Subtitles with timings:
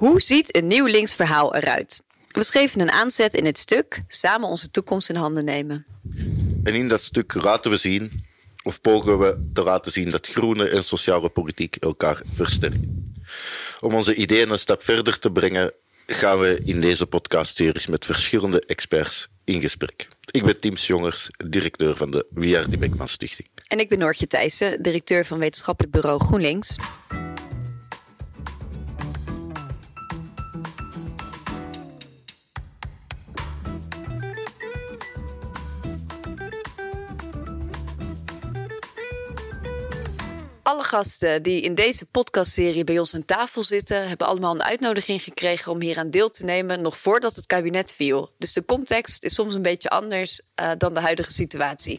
[0.00, 2.02] Hoe ziet een nieuw links verhaal eruit?
[2.28, 5.86] We schreven een aanzet in het stuk Samen onze toekomst in handen nemen.
[6.64, 8.24] En in dat stuk laten we zien,
[8.62, 13.14] of pogen we te laten zien, dat groene en sociale politiek elkaar versterken.
[13.80, 15.72] Om onze ideeën een stap verder te brengen,
[16.06, 20.08] gaan we in deze podcastseries met verschillende experts in gesprek.
[20.30, 23.48] Ik ben Tim Jongers, directeur van de Wier Beckman Stichting.
[23.66, 26.76] En ik ben Noortje Thijssen, directeur van wetenschappelijk bureau GroenLinks.
[40.80, 45.22] Alle gasten die in deze podcastserie bij ons aan tafel zitten, hebben allemaal een uitnodiging
[45.22, 48.30] gekregen om hier aan deel te nemen, nog voordat het kabinet viel.
[48.38, 51.98] Dus de context is soms een beetje anders uh, dan de huidige situatie.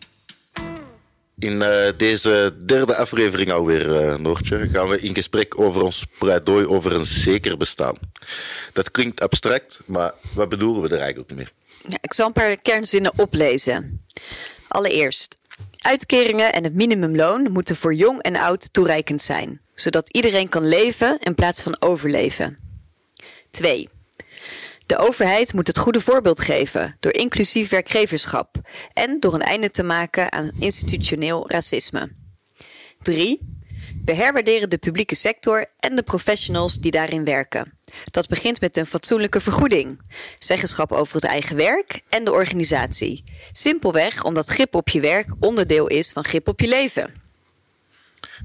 [1.40, 6.66] In uh, deze derde aflevering alweer, uh, Noortje, gaan we in gesprek over ons pleidooi
[6.66, 7.98] over een zeker bestaan.
[8.74, 11.48] Dat klinkt abstract, maar wat bedoelen we er eigenlijk mee?
[11.88, 14.06] Ja, ik zal een paar kernzinnen oplezen.
[14.68, 15.38] Allereerst,
[15.82, 21.20] Uitkeringen en het minimumloon moeten voor jong en oud toereikend zijn, zodat iedereen kan leven
[21.20, 22.58] in plaats van overleven.
[23.50, 23.90] 2.
[24.86, 28.56] De overheid moet het goede voorbeeld geven door inclusief werkgeverschap
[28.94, 32.12] en door een einde te maken aan institutioneel racisme.
[33.02, 33.60] 3.
[34.06, 37.74] We herwaarderen de publieke sector en de professionals die daarin werken.
[38.12, 40.02] Dat begint met een fatsoenlijke vergoeding,
[40.40, 43.24] zeggenschap over het eigen werk en de organisatie.
[43.52, 47.14] Simpelweg omdat grip op je werk onderdeel is van grip op je leven.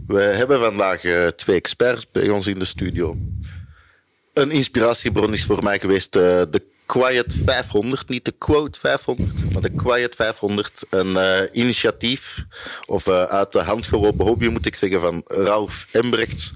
[0.06, 3.16] We hebben vandaag uh, twee experts bij ons in de studio.
[4.32, 9.62] Een inspiratiebron is voor mij geweest uh, de Quiet 500, niet de Quote 500, maar
[9.62, 10.82] de Quiet 500.
[10.90, 12.44] Een uh, initiatief,
[12.86, 16.52] of uh, uit de hand gelopen hobby moet ik zeggen, van Ralf Embrecht.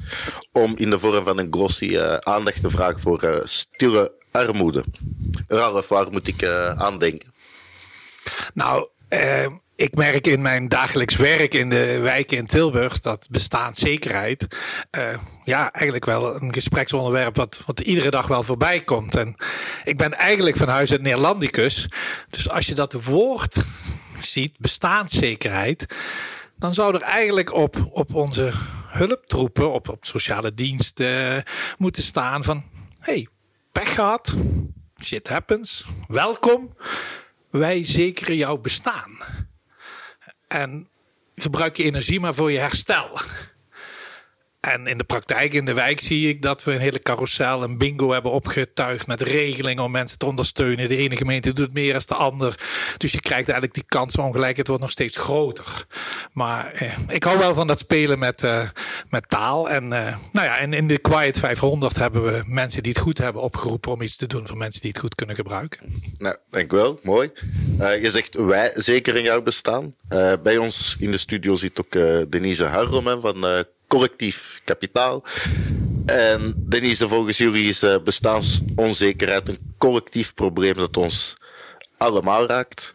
[0.53, 4.85] Om in de vorm van een glossy uh, aandacht te vragen voor stille armoede.
[5.49, 6.45] Ralf, waar moet ik
[6.77, 7.33] aan denken?
[8.55, 8.89] Nou,
[9.81, 14.47] ik merk in mijn dagelijks werk in de wijken in Tilburg dat bestaanszekerheid
[14.99, 19.17] uh, ja, eigenlijk wel een gespreksonderwerp wat, wat iedere dag wel voorbij komt.
[19.17, 19.35] En
[19.85, 21.89] ik ben eigenlijk van huis uit Neerlandicus.
[22.31, 23.63] Dus als je dat woord
[24.19, 25.87] ziet, bestaanszekerheid,
[26.57, 28.53] dan zou er eigenlijk op, op onze
[28.89, 31.43] hulptroepen, op, op sociale diensten
[31.77, 32.65] moeten staan van
[32.99, 33.29] hey,
[33.73, 34.35] pech gehad,
[35.03, 36.77] shit happens, welkom,
[37.51, 39.49] wij zekeren jouw bestaan.
[40.53, 40.89] En
[41.35, 43.21] gebruik je energie maar voor je herstel.
[44.61, 47.79] En in de praktijk in de wijk zie ik dat we een hele carousel, een
[47.79, 50.89] bingo hebben opgetuigd met regelingen om mensen te ondersteunen.
[50.89, 52.61] De ene gemeente doet meer dan de ander.
[52.97, 55.87] Dus je krijgt eigenlijk die kansongelijkheid wordt nog steeds groter.
[56.33, 58.69] Maar eh, ik hou wel van dat spelen met, uh,
[59.09, 59.71] met taal.
[59.71, 63.19] En, uh, nou ja, en in de Quiet 500 hebben we mensen die het goed
[63.19, 66.03] hebben opgeroepen om iets te doen voor mensen die het goed kunnen gebruiken.
[66.19, 67.01] Nou, dank wel.
[67.03, 67.31] Mooi.
[67.81, 69.95] Uh, je zegt wij zeker in jouw bestaan.
[70.43, 71.93] bij ons in de studio zit ook
[72.31, 75.23] Denise Harromen van collectief kapitaal.
[76.07, 81.35] En Denise, volgens jullie is bestaansonzekerheid een collectief probleem dat ons
[81.97, 82.95] allemaal raakt.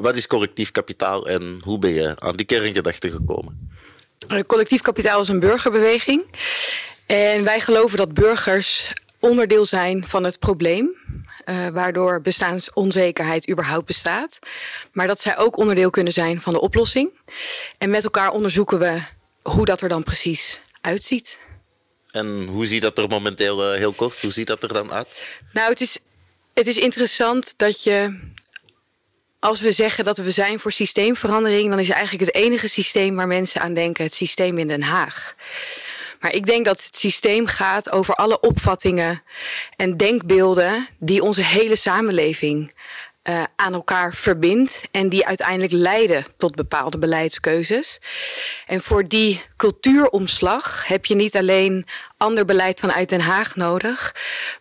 [0.00, 3.70] Wat is collectief kapitaal en hoe ben je aan die kerngedachte gekomen?
[4.46, 6.24] Collectief kapitaal is een burgerbeweging.
[7.06, 10.99] En wij geloven dat burgers onderdeel zijn van het probleem.
[11.50, 14.38] Uh, waardoor bestaansonzekerheid überhaupt bestaat.
[14.92, 17.10] Maar dat zij ook onderdeel kunnen zijn van de oplossing.
[17.78, 19.00] En met elkaar onderzoeken we
[19.42, 21.38] hoe dat er dan precies uitziet.
[22.10, 25.08] En hoe ziet dat er momenteel, uh, heel kort, hoe ziet dat er dan uit?
[25.52, 25.98] Nou, het is,
[26.54, 28.18] het is interessant dat je,
[29.38, 33.26] als we zeggen dat we zijn voor systeemverandering, dan is eigenlijk het enige systeem waar
[33.26, 35.34] mensen aan denken het systeem in Den Haag.
[36.20, 39.22] Maar ik denk dat het systeem gaat over alle opvattingen
[39.76, 42.72] en denkbeelden die onze hele samenleving
[43.22, 48.00] uh, aan elkaar verbindt en die uiteindelijk leiden tot bepaalde beleidskeuzes.
[48.66, 51.86] En voor die cultuuromslag heb je niet alleen
[52.16, 54.14] ander beleid vanuit Den Haag nodig,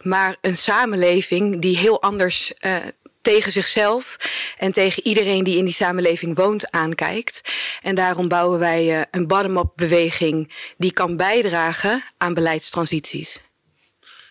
[0.03, 2.75] maar een samenleving die heel anders uh,
[3.21, 4.18] tegen zichzelf
[4.57, 7.42] en tegen iedereen die in die samenleving woont aankijkt.
[7.81, 13.39] En daarom bouwen wij uh, een bottom-up beweging die kan bijdragen aan beleidstransities.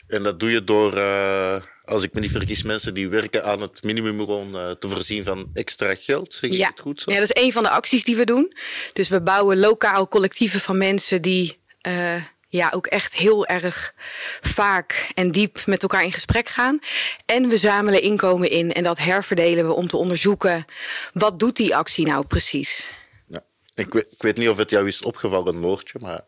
[0.08, 1.56] En dat doe je door uh
[1.88, 5.50] als ik me niet vergis, mensen die werken aan het minimumloon uh, te voorzien van
[5.52, 6.34] extra geld.
[6.34, 6.68] Zeg ja.
[6.68, 7.12] het goed zo?
[7.12, 8.52] Ja, dat is een van de acties die we doen.
[8.92, 11.58] Dus we bouwen lokaal collectieven van mensen die
[11.88, 13.94] uh, ja, ook echt heel erg
[14.40, 16.78] vaak en diep met elkaar in gesprek gaan.
[17.26, 20.64] En we zamelen inkomen in en dat herverdelen we om te onderzoeken
[21.12, 22.90] wat doet die actie nou precies.
[23.26, 23.44] Ja.
[23.74, 26.20] Ik, weet, ik weet niet of het jou is opgevallen, Noortje, maar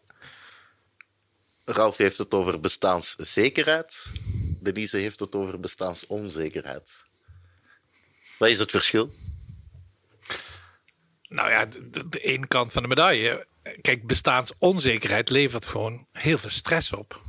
[1.65, 4.07] Ralf heeft het over bestaanszekerheid.
[4.61, 6.91] Denise heeft het over bestaansonzekerheid.
[8.39, 9.11] Wat is het verschil?
[11.31, 13.47] Nou ja, de, de ene kant van de medaille.
[13.81, 17.23] Kijk, bestaansonzekerheid levert gewoon heel veel stress op.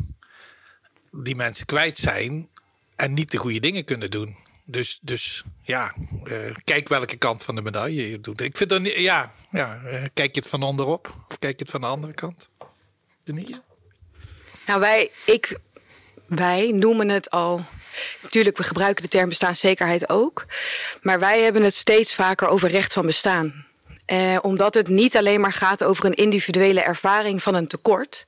[1.12, 2.50] Die mensen kwijt zijn
[2.95, 4.38] en niet de goede dingen kunnen doen.
[4.65, 5.94] Dus, dus ja,
[6.24, 8.42] uh, kijk welke kant van de medaille je doet.
[8.42, 11.71] Ik vind dan, ja, ja uh, kijk je het van onderop of kijk je het
[11.71, 12.50] van de andere kant?
[13.24, 13.62] Denise?
[14.65, 15.57] Nou, wij, ik,
[16.25, 17.65] wij noemen het al.
[18.21, 20.45] Natuurlijk, we gebruiken de term bestaanszekerheid ook.
[21.01, 23.65] Maar wij hebben het steeds vaker over recht van bestaan.
[24.06, 28.25] Eh, omdat het niet alleen maar gaat over een individuele ervaring van een tekort.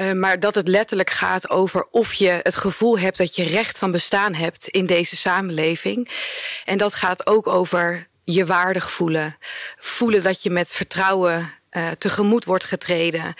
[0.00, 3.78] Uh, maar dat het letterlijk gaat over of je het gevoel hebt dat je recht
[3.78, 6.08] van bestaan hebt in deze samenleving.
[6.64, 9.36] En dat gaat ook over je waardig voelen.
[9.78, 13.34] Voelen dat je met vertrouwen uh, tegemoet wordt getreden.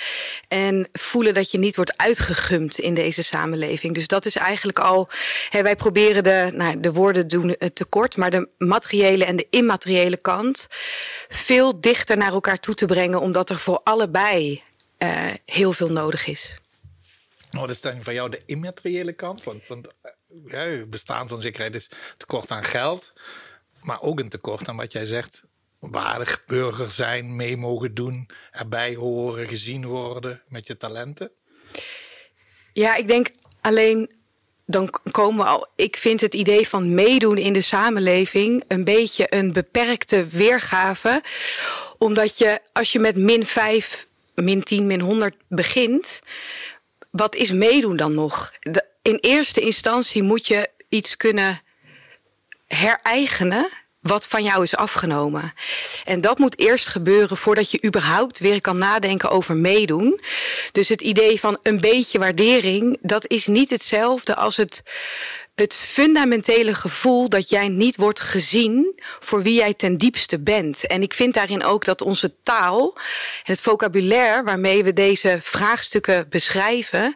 [0.49, 3.95] En voelen dat je niet wordt uitgegumd in deze samenleving.
[3.95, 5.09] Dus dat is eigenlijk al.
[5.51, 10.69] Wij proberen de, nou, de woorden doen tekort, maar de materiële en de immateriële kant
[11.29, 14.63] veel dichter naar elkaar toe te brengen, omdat er voor allebei
[14.99, 16.55] uh, heel veel nodig is.
[17.51, 19.45] Nou, dat is dan van jou de immateriële kant.
[19.45, 19.89] Want, want
[20.47, 23.13] ja, bestaansonzekerheid is tekort aan geld.
[23.83, 25.45] Maar ook een tekort aan wat jij zegt
[25.91, 31.31] waardig burger zijn, mee mogen doen, erbij horen, gezien worden met je talenten?
[32.73, 33.29] Ja, ik denk
[33.61, 34.11] alleen
[34.67, 35.67] dan komen we al.
[35.77, 41.23] Ik vind het idee van meedoen in de samenleving een beetje een beperkte weergave.
[41.99, 46.21] Omdat je, als je met min 5, min 10, min 100 begint,
[47.11, 48.53] wat is meedoen dan nog?
[49.03, 51.61] In eerste instantie moet je iets kunnen
[52.67, 53.69] hereigenen
[54.05, 55.55] wat van jou is afgenomen.
[56.05, 60.21] En dat moet eerst gebeuren voordat je überhaupt weer kan nadenken over meedoen.
[60.73, 64.83] Dus het idee van een beetje waardering, dat is niet hetzelfde als het,
[65.55, 70.87] het fundamentele gevoel dat jij niet wordt gezien voor wie jij ten diepste bent.
[70.87, 76.27] En ik vind daarin ook dat onze taal en het vocabulaire waarmee we deze vraagstukken
[76.29, 77.15] beschrijven,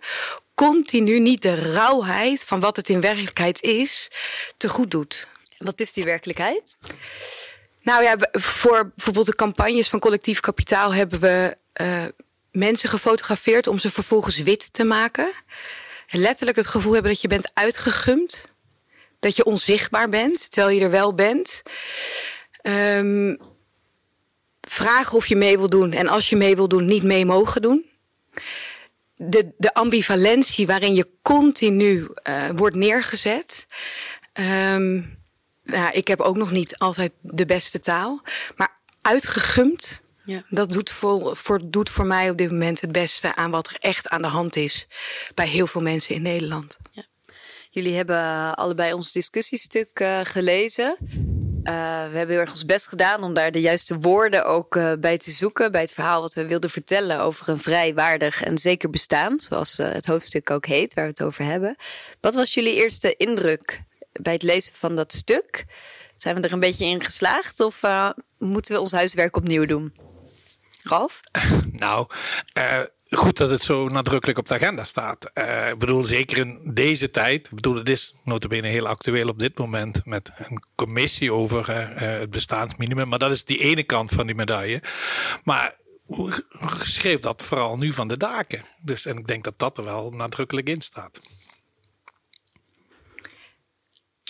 [0.54, 4.10] continu niet de rauwheid van wat het in werkelijkheid is,
[4.56, 5.28] te goed doet.
[5.58, 6.76] Wat is die werkelijkheid?
[7.82, 12.04] Nou ja, voor bijvoorbeeld de campagnes van collectief kapitaal hebben we uh,
[12.50, 15.32] mensen gefotografeerd om ze vervolgens wit te maken.
[16.06, 18.48] En letterlijk het gevoel hebben dat je bent uitgegumd.
[19.20, 21.62] Dat je onzichtbaar bent, terwijl je er wel bent.
[22.62, 23.38] Um,
[24.60, 27.62] vragen of je mee wil doen en als je mee wil doen, niet mee mogen
[27.62, 27.86] doen.
[29.14, 33.66] De, de ambivalentie waarin je continu uh, wordt neergezet.
[34.32, 35.17] Um,
[35.70, 38.22] nou, ik heb ook nog niet altijd de beste taal.
[38.56, 40.42] Maar uitgegumd, ja.
[40.48, 43.76] dat doet voor, voor, doet voor mij op dit moment het beste aan wat er
[43.78, 44.88] echt aan de hand is
[45.34, 46.76] bij heel veel mensen in Nederland.
[46.92, 47.02] Ja.
[47.70, 50.96] Jullie hebben allebei ons discussiestuk uh, gelezen.
[51.00, 51.74] Uh,
[52.10, 55.18] we hebben heel erg ons best gedaan om daar de juiste woorden ook uh, bij
[55.18, 55.72] te zoeken.
[55.72, 59.40] Bij het verhaal wat we wilden vertellen over een vrij waardig en zeker bestaan.
[59.40, 61.76] Zoals het hoofdstuk ook heet, waar we het over hebben.
[62.20, 63.86] Wat was jullie eerste indruk
[64.20, 65.64] bij het lezen van dat stuk.
[66.16, 69.94] Zijn we er een beetje in geslaagd of uh, moeten we ons huiswerk opnieuw doen?
[70.82, 71.20] Ralf?
[71.72, 72.06] Nou,
[72.58, 75.30] uh, goed dat het zo nadrukkelijk op de agenda staat.
[75.34, 77.46] Uh, ik bedoel, zeker in deze tijd.
[77.46, 82.30] Ik bedoel, het is notabene heel actueel op dit moment met een commissie over het
[82.30, 83.08] bestaansminimum.
[83.08, 84.82] Maar dat is die ene kant van die medaille.
[85.44, 85.76] Maar
[86.82, 88.64] schreef dat vooral nu van de daken.
[88.80, 91.20] Dus en ik denk dat dat er wel nadrukkelijk in staat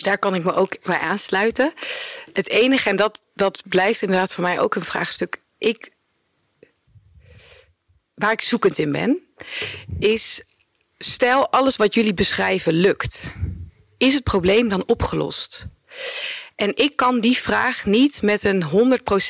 [0.03, 1.73] daar kan ik me ook bij aansluiten.
[2.33, 5.41] Het enige, en dat, dat blijft inderdaad voor mij ook een vraagstuk.
[5.57, 5.91] Ik,
[8.13, 9.19] waar ik zoekend in ben,
[9.99, 10.41] is
[10.97, 13.33] stel alles wat jullie beschrijven lukt.
[13.97, 15.65] Is het probleem dan opgelost?
[16.59, 18.63] En ik kan die vraag niet met een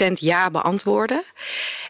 [0.09, 1.23] 100% ja beantwoorden.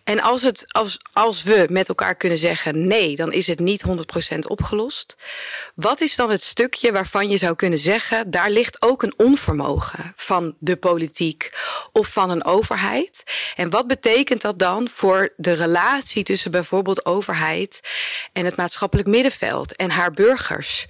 [0.04, 3.84] En als, het, als, als we met elkaar kunnen zeggen nee, dan is het niet
[3.88, 3.92] 100%
[4.48, 5.16] opgelost.
[5.76, 10.14] Wat is dan het stukje waarvan je zou kunnen zeggen, daar ligt ook een onvermogen
[10.16, 11.52] van de politiek
[11.92, 13.24] of van een overheid?
[13.56, 17.80] En wat betekent dat dan voor de relatie tussen bijvoorbeeld overheid
[18.34, 20.86] en het maatschappelijk middenveld en haar burgers?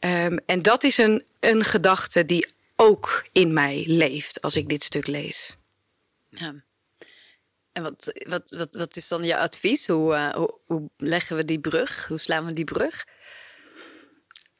[0.00, 4.84] Um, en dat is een, een gedachte die ook in mij leeft als ik dit
[4.84, 5.56] stuk lees.
[6.28, 6.54] Ja.
[7.72, 9.86] En wat, wat, wat, wat is dan je advies?
[9.86, 12.06] Hoe, uh, hoe, hoe, leggen we die brug?
[12.08, 13.06] Hoe slaan we die brug?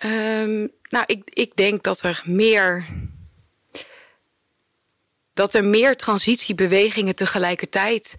[0.05, 2.87] Um, nou, ik, ik denk dat er meer.
[5.35, 8.17] Dat er meer transitiebewegingen tegelijkertijd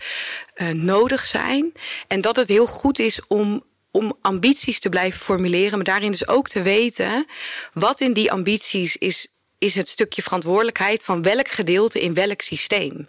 [0.55, 1.71] uh, nodig zijn.
[2.07, 6.27] En dat het heel goed is om om ambities te blijven formuleren, maar daarin dus
[6.27, 7.25] ook te weten
[7.73, 9.27] wat in die ambities is
[9.63, 13.05] is het stukje verantwoordelijkheid van welk gedeelte in welk systeem.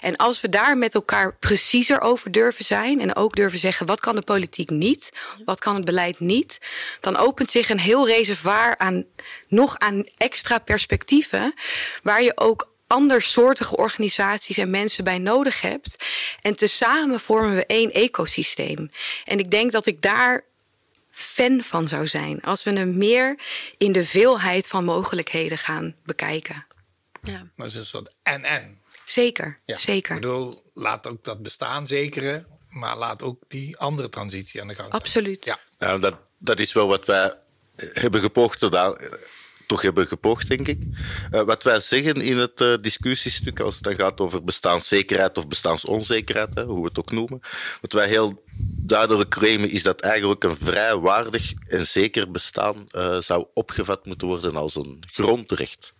[0.00, 4.00] En als we daar met elkaar preciezer over durven zijn en ook durven zeggen wat
[4.00, 5.10] kan de politiek niet,
[5.44, 6.58] wat kan het beleid niet,
[7.00, 9.04] dan opent zich een heel reservoir aan
[9.48, 11.54] nog aan extra perspectieven
[12.02, 16.04] waar je ook andersoortige organisaties en mensen bij nodig hebt.
[16.42, 18.90] En tezamen vormen we één ecosysteem.
[19.24, 20.44] En ik denk dat ik daar
[21.14, 22.40] fan van zou zijn.
[22.42, 23.38] Als we hem meer
[23.78, 26.66] in de veelheid van mogelijkheden gaan bekijken.
[27.22, 27.50] Ja.
[27.56, 28.82] Dat is een soort en-en.
[29.04, 30.14] Zeker, zeker.
[30.14, 34.74] Ik bedoel, laat ook dat bestaan zekeren, maar laat ook die andere transitie aan de
[34.74, 34.92] gang.
[34.92, 35.44] Absoluut.
[35.44, 37.34] Ja, ja dat, dat is wel wat wij
[37.76, 38.60] hebben gepoogd
[39.74, 40.78] toch hebben gepoogd, denk ik.
[41.32, 45.48] Uh, wat wij zeggen in het uh, discussiestuk, als het dan gaat over bestaanszekerheid of
[45.48, 47.40] bestaansonzekerheid, hè, hoe we het ook noemen,
[47.80, 48.44] wat wij heel
[48.86, 54.28] duidelijk claimen is dat eigenlijk een vrij waardig en zeker bestaan uh, zou opgevat moeten
[54.28, 55.94] worden als een grondrecht.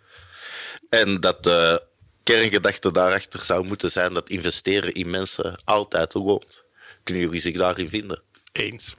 [0.88, 1.82] En dat de
[2.22, 6.64] kerngedachte daarachter zou moeten zijn dat investeren in mensen altijd loont.
[7.02, 8.22] Kunnen jullie zich daarin vinden?
[8.52, 8.94] Eens.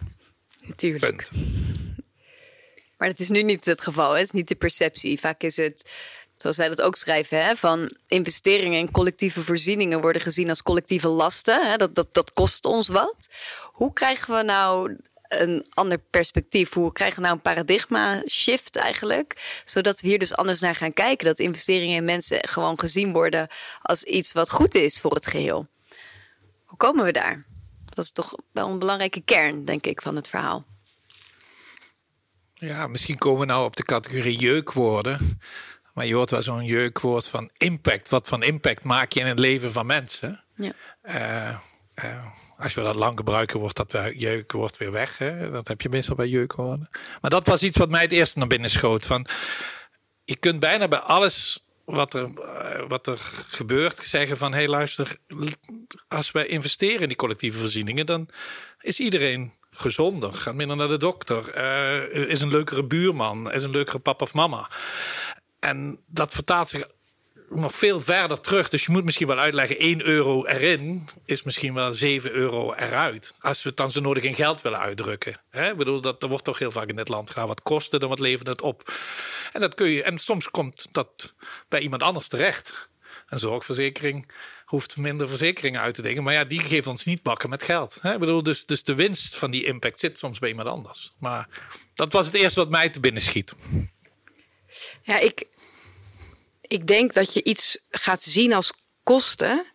[0.67, 1.05] Natuurlijk.
[1.05, 1.31] Punt.
[2.97, 4.11] Maar het is nu niet het geval.
[4.11, 4.17] Hè?
[4.17, 5.19] Het is niet de perceptie.
[5.19, 5.91] Vaak is het,
[6.37, 11.07] zoals wij dat ook schrijven, hè, van investeringen in collectieve voorzieningen worden gezien als collectieve
[11.07, 11.69] lasten.
[11.69, 11.77] Hè?
[11.77, 13.29] Dat, dat, dat kost ons wat.
[13.71, 14.97] Hoe krijgen we nou
[15.27, 16.73] een ander perspectief?
[16.73, 19.61] Hoe krijgen we nou een paradigma shift eigenlijk?
[19.65, 21.25] Zodat we hier dus anders naar gaan kijken.
[21.25, 23.47] Dat investeringen in mensen gewoon gezien worden
[23.81, 25.67] als iets wat goed is voor het geheel.
[26.65, 27.45] Hoe komen we daar?
[27.85, 30.65] Dat is toch wel een belangrijke kern, denk ik, van het verhaal.
[32.57, 35.39] Ja, misschien komen we nou op de categorie jeukwoorden.
[35.93, 38.09] Maar je hoort wel zo'n jeukwoord van impact.
[38.09, 40.43] Wat van impact maak je in het leven van mensen?
[40.55, 40.71] Ja.
[41.03, 41.57] Uh,
[42.05, 42.25] uh,
[42.57, 45.17] als we dat lang gebruiken, wordt dat jeukwoord weer weg.
[45.17, 45.51] Hè?
[45.51, 46.89] Dat heb je meestal bij jeukwoorden.
[47.21, 49.05] Maar dat was iets wat mij het eerste naar binnen schoot.
[49.05, 49.27] Van,
[50.23, 54.51] je kunt bijna bij alles wat er, uh, wat er gebeurt zeggen van...
[54.51, 55.17] hé hey, luister,
[56.07, 58.05] als wij investeren in die collectieve voorzieningen...
[58.05, 58.29] dan
[58.81, 63.71] is iedereen gezonder, gaat minder naar de dokter, uh, is een leukere buurman, is een
[63.71, 64.69] leukere papa of mama.
[65.59, 66.87] En dat vertaalt zich
[67.49, 68.69] nog veel verder terug.
[68.69, 73.33] Dus je moet misschien wel uitleggen: 1 euro erin is misschien wel 7 euro eruit.
[73.39, 75.41] Als we het dan zo nodig in geld willen uitdrukken.
[75.49, 75.69] Hè?
[75.71, 77.47] Ik bedoel, dat er wordt toch heel vaak in dit land gedaan.
[77.47, 78.93] Wat kosten dan wat levert het op?
[79.53, 81.33] En, dat kun je, en soms komt dat
[81.69, 82.89] bij iemand anders terecht.
[83.29, 84.31] Een zorgverzekering
[84.65, 86.23] hoeft minder verzekeringen uit te denken.
[86.23, 87.97] Maar ja, die geeft ons niet bakken met geld.
[88.01, 88.13] Hè?
[88.13, 91.13] Ik bedoel, dus, dus de winst van die impact zit soms bij iemand anders.
[91.17, 91.47] Maar
[91.95, 93.53] dat was het eerste wat mij te binnen schiet.
[95.01, 95.43] Ja, ik,
[96.61, 99.65] ik denk dat je iets gaat zien als kosten.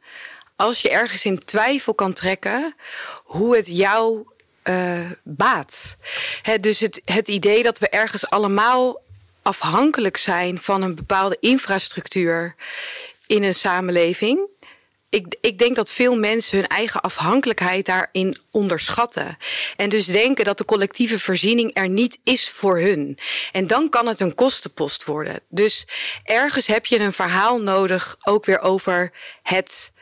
[0.56, 2.74] als je ergens in twijfel kan trekken
[3.24, 4.26] hoe het jou
[4.64, 5.96] uh, baat.
[6.60, 9.02] dus het, het idee dat we ergens allemaal
[9.42, 12.54] afhankelijk zijn van een bepaalde infrastructuur
[13.26, 14.48] in een samenleving
[15.10, 19.36] ik, ik denk dat veel mensen hun eigen afhankelijkheid daarin onderschatten.
[19.76, 23.18] En dus denken dat de collectieve voorziening er niet is voor hun.
[23.52, 25.40] En dan kan het een kostenpost worden.
[25.48, 25.86] Dus
[26.24, 29.12] ergens heb je een verhaal nodig, ook weer over
[29.42, 29.92] het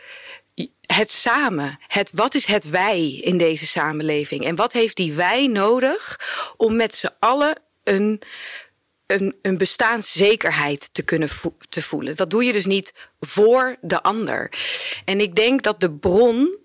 [0.87, 1.79] het samen.
[1.87, 4.45] Het, wat is het wij in deze samenleving?
[4.45, 6.21] En wat heeft die wij nodig
[6.57, 8.23] om met z'n allen een
[9.09, 11.29] een, een bestaanszekerheid te kunnen
[11.69, 12.17] te voelen.
[12.17, 14.53] Dat doe je dus niet voor de ander.
[15.05, 16.57] En ik denk dat de bron,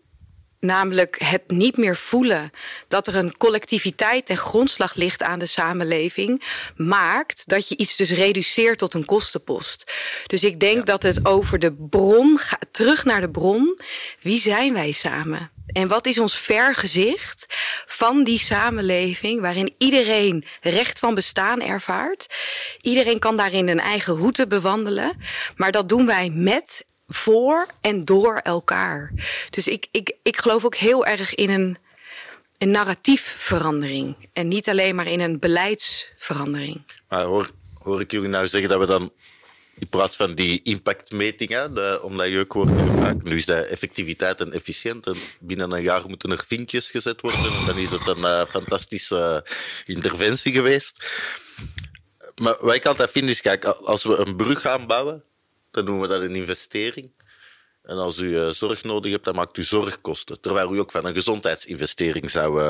[0.60, 2.50] namelijk het niet meer voelen
[2.88, 6.44] dat er een collectiviteit en grondslag ligt aan de samenleving,
[6.76, 9.92] maakt dat je iets dus reduceert tot een kostenpost.
[10.26, 13.80] Dus ik denk dat het over de bron gaat, terug naar de bron.
[14.22, 15.53] Wie zijn wij samen?
[15.74, 17.46] En wat is ons vergezicht
[17.86, 22.36] van die samenleving waarin iedereen recht van bestaan ervaart?
[22.82, 25.18] Iedereen kan daarin een eigen route bewandelen,
[25.56, 29.12] maar dat doen wij met, voor en door elkaar.
[29.50, 31.77] Dus ik, ik, ik geloof ook heel erg in een,
[32.58, 36.84] een narratiefverandering en niet alleen maar in een beleidsverandering.
[37.10, 37.50] Maar hoor,
[37.84, 39.12] hoor ik jullie nou zeggen dat we dan
[39.80, 43.24] in plaats van die impactmetingen, de, omdat je ook wordt gebruikt.
[43.24, 45.08] Nu is dat effectiviteit en efficiënt.
[45.08, 47.39] En binnen een jaar moeten er vinkjes gezet worden.
[47.39, 49.46] En dan is het een uh, fantastische
[49.86, 51.06] interventie geweest.
[52.42, 55.24] Maar wat ik altijd vind is, kijk, als we een brug gaan bouwen,
[55.72, 57.12] dan noemen we dat een investering.
[57.84, 60.42] En als u uh, zorg nodig hebt, dan maakt u zorgkosten.
[60.42, 62.62] Terwijl u ook van een gezondheidsinvestering zou,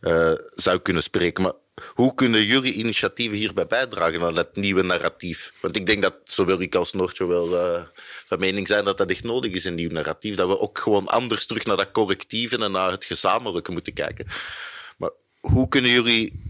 [0.00, 1.42] uh, zou kunnen spreken.
[1.42, 1.52] Maar
[1.88, 5.52] hoe kunnen jullie initiatieven hierbij bijdragen aan dat nieuwe narratief?
[5.60, 7.82] Want ik denk dat zowel ik als Noortje wel uh,
[8.26, 10.36] van mening zijn dat dat echt nodig is, een nieuw narratief.
[10.36, 14.26] Dat we ook gewoon anders terug naar dat collectieve en naar het gezamenlijke moeten kijken.
[14.96, 15.10] Maar
[15.40, 16.42] hoe kunnen jullie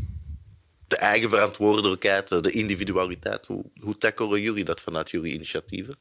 [0.86, 5.98] de eigen verantwoordelijkheid, de individualiteit, hoe, hoe tackelen jullie dat vanuit jullie initiatieven?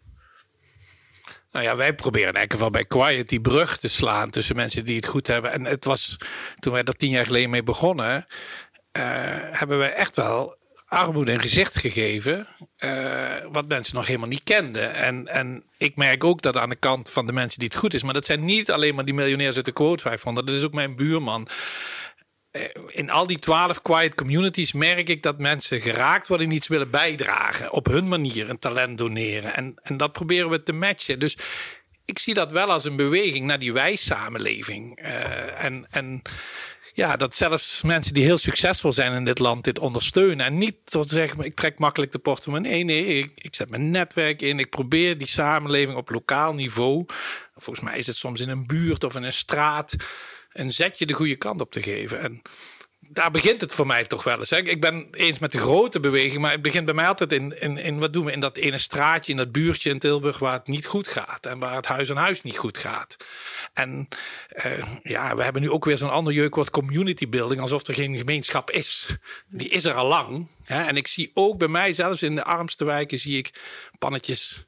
[1.51, 4.85] Nou ja, wij proberen in elk geval bij Quiet die brug te slaan tussen mensen
[4.85, 5.51] die het goed hebben.
[5.51, 6.17] En het was,
[6.59, 8.25] toen wij dat tien jaar geleden mee begonnen,
[9.51, 10.59] hebben wij echt wel
[10.91, 12.47] armoede een gezicht gegeven.
[12.79, 14.93] Uh, wat mensen nog helemaal niet kenden.
[14.93, 17.93] En, en ik merk ook dat aan de kant van de mensen die het goed
[17.93, 18.03] is.
[18.03, 20.47] Maar dat zijn niet alleen maar die miljonairs uit de quote 500.
[20.47, 21.47] Dat is ook mijn buurman.
[22.51, 26.67] Eh, in al die twaalf quiet communities merk ik dat mensen geraakt worden en iets
[26.67, 27.71] willen bijdragen.
[27.71, 29.55] Op hun manier een talent doneren.
[29.55, 31.19] En, en dat proberen we te matchen.
[31.19, 31.37] Dus
[32.05, 34.97] ik zie dat wel als een beweging naar die wij-samenleving.
[35.55, 36.21] En, en
[36.93, 40.45] ja, dat zelfs mensen die heel succesvol zijn in dit land dit ondersteunen.
[40.45, 42.83] En niet tot zeggen, ik trek makkelijk de portemonnee.
[42.83, 44.59] Nee, nee, ik, ik zet mijn netwerk in.
[44.59, 47.05] Ik probeer die samenleving op lokaal niveau.
[47.55, 49.95] Volgens mij is het soms in een buurt of in een straat
[50.51, 52.19] een zetje de goede kant op te geven.
[52.19, 52.41] En
[53.13, 54.49] daar begint het voor mij toch wel eens.
[54.49, 54.57] Hè.
[54.57, 57.77] Ik ben eens met de grote beweging, maar het begint bij mij altijd in, in,
[57.77, 60.67] in wat doen we in dat ene straatje, in dat buurtje in Tilburg waar het
[60.67, 63.17] niet goed gaat en waar het huis aan huis niet goed gaat.
[63.73, 64.07] En
[64.65, 68.17] uh, ja, we hebben nu ook weer zo'n ander jeukwoord community building, alsof er geen
[68.17, 69.17] gemeenschap is.
[69.47, 70.49] Die is er al lang.
[70.65, 73.53] En ik zie ook bij mij, zelfs in de armste wijken, zie ik
[73.99, 74.65] pannetjes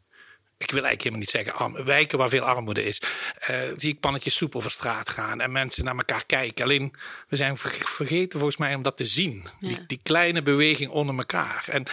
[0.64, 3.02] ik wil eigenlijk helemaal niet zeggen arm, wijken waar veel armoede is,
[3.50, 6.64] uh, zie ik pannetjes soep over straat gaan en mensen naar elkaar kijken.
[6.64, 6.94] Alleen
[7.28, 9.46] we zijn vergeten volgens mij om dat te zien.
[9.60, 11.66] Die, die, kleine beweging onder elkaar.
[11.68, 11.86] En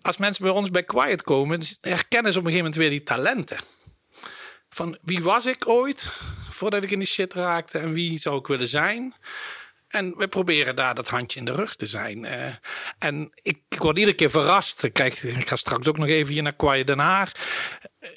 [0.00, 3.02] als mensen bij ons bij Quiet komen, herkennen ze op een gegeven moment weer die
[3.02, 3.58] talenten.
[4.70, 6.12] Van wie was ik ooit
[6.50, 9.14] voordat ik in die shit raakte en wie zou ik willen zijn?
[9.90, 12.24] En we proberen daar dat handje in de rug te zijn.
[12.24, 12.54] Uh,
[12.98, 14.92] en ik, word iedere keer verrast.
[14.92, 17.32] Kijk, ik ga straks ook nog even hier naar Kwaai Den Haag.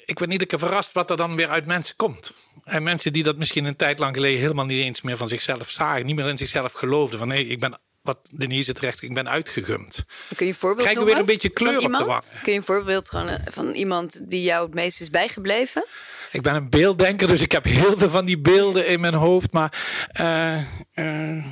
[0.04, 2.32] Ik ben iedere keer verrast wat er dan weer uit mensen komt.
[2.64, 5.70] En mensen die dat misschien een tijd lang geleden helemaal niet eens meer van zichzelf
[5.70, 6.06] zagen.
[6.06, 7.18] Niet meer in zichzelf geloofden.
[7.18, 10.04] Van nee, ik ben wat Denise terecht, ik ben uitgegumd.
[10.36, 12.24] Kun je een voorbeeld Krijgen we weer een beetje kleur op de wang.
[12.42, 15.84] Kun je een voorbeeld van, van iemand die jou het meest is bijgebleven?
[16.34, 19.52] ik ben een beelddenker, dus ik heb heel veel van die beelden in mijn hoofd.
[19.52, 19.86] Maar
[20.20, 20.58] uh,
[20.94, 21.44] uh,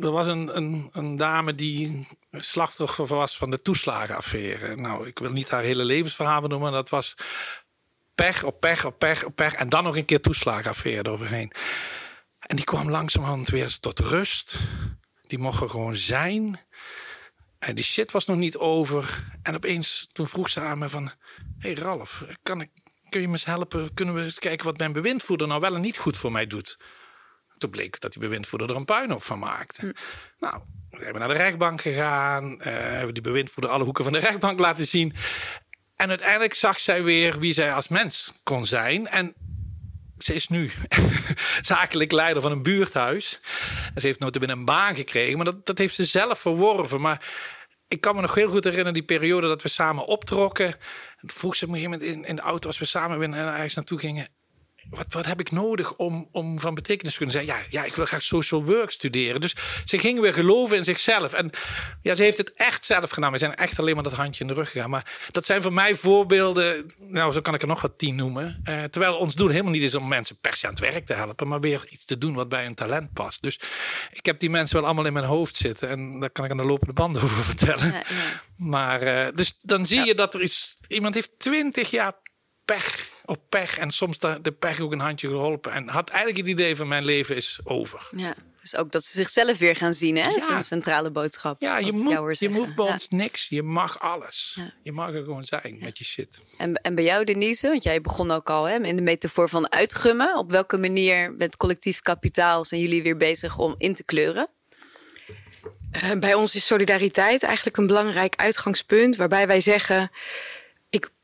[0.00, 4.76] er was een, een, een, dame die slachtoffer was van de toeslagenaffaire.
[4.76, 7.14] Nou, ik wil niet haar hele levensverhaal noemen, maar dat was
[8.14, 9.52] pech op pech op pech op pech.
[9.52, 11.52] En dan nog een keer toeslagenaffaire eroverheen.
[12.38, 14.58] En die kwam langzamerhand weer eens tot rust.
[15.30, 16.60] Die mocht er gewoon zijn.
[17.58, 19.24] En die shit was nog niet over.
[19.42, 21.10] En opeens, toen vroeg ze aan me van...
[21.58, 22.70] hey Ralf, kan ik,
[23.08, 23.94] kun je me eens helpen?
[23.94, 26.78] Kunnen we eens kijken wat mijn bewindvoerder nou wel en niet goed voor mij doet?
[27.58, 29.80] Toen bleek dat die bewindvoerder er een puinhoop van maakte.
[29.80, 29.92] Hm.
[30.38, 32.52] Nou, we hebben naar de rechtbank gegaan.
[32.52, 35.14] Uh, hebben die bewindvoerder alle hoeken van de rechtbank laten zien.
[35.96, 39.08] En uiteindelijk zag zij weer wie zij als mens kon zijn.
[39.08, 39.34] En
[40.22, 40.70] ze is nu
[41.60, 43.40] zakelijk leider van een buurthuis.
[43.94, 45.36] En ze heeft nooit binnen een baan gekregen.
[45.36, 47.00] Maar dat, dat heeft ze zelf verworven.
[47.00, 47.28] Maar
[47.88, 50.74] ik kan me nog heel goed herinneren die periode dat we samen optrokken
[51.20, 53.74] vroeg ze op een gegeven moment in, in de auto als we samen weer ergens
[53.74, 54.28] naartoe gingen
[54.88, 57.46] wat, wat heb ik nodig om, om van betekenis te kunnen zijn?
[57.46, 59.40] Ja, ja, ik wil graag social work studeren.
[59.40, 61.32] Dus ze ging weer geloven in zichzelf.
[61.32, 61.50] En
[62.02, 63.32] ja, ze heeft het echt zelf gedaan.
[63.32, 64.90] We zijn echt alleen maar dat handje in de rug gegaan.
[64.90, 66.86] Maar dat zijn voor mij voorbeelden.
[66.98, 68.60] Nou, zo kan ik er nog wat tien noemen.
[68.64, 71.14] Uh, terwijl ons doel helemaal niet is om mensen per se aan het werk te
[71.14, 71.48] helpen.
[71.48, 73.42] Maar weer iets te doen wat bij hun talent past.
[73.42, 73.60] Dus
[74.12, 75.88] ik heb die mensen wel allemaal in mijn hoofd zitten.
[75.88, 77.86] En daar kan ik aan de lopende band over vertellen.
[77.86, 78.42] Ja, ja.
[78.56, 80.76] Maar uh, dus dan zie je dat er iets.
[80.88, 82.12] Iemand heeft twintig jaar
[82.64, 83.78] pech op pech.
[83.78, 85.72] En soms de, de pech ook een handje geholpen.
[85.72, 88.08] En had eigenlijk het idee van mijn leven is over.
[88.16, 88.34] Ja.
[88.60, 90.22] Dus ook dat ze zichzelf weer gaan zien, hè?
[90.22, 90.28] Ja.
[90.28, 91.60] Dat is een centrale boodschap.
[91.60, 93.48] Ja, je, moet, je hoeft bij ons niks.
[93.48, 94.60] Je mag alles.
[94.82, 96.40] Je mag er gewoon zijn met je shit.
[96.56, 99.72] En, en bij jou, Denise, want jij begon ook al hè, in de metafoor van
[99.72, 100.36] uitgummen.
[100.36, 104.48] Op welke manier met collectief kapitaal zijn jullie weer bezig om in te kleuren?
[106.04, 109.16] Uh, bij ons is solidariteit eigenlijk een belangrijk uitgangspunt.
[109.16, 110.10] Waarbij wij zeggen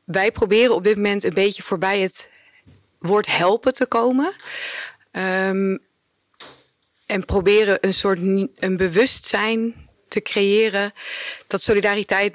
[0.07, 2.31] wij proberen op dit moment een beetje voorbij het
[2.99, 4.33] woord helpen te komen.
[5.11, 5.79] Um,
[7.05, 8.19] en proberen een soort
[8.55, 10.93] een bewustzijn te creëren
[11.47, 12.33] dat solidariteit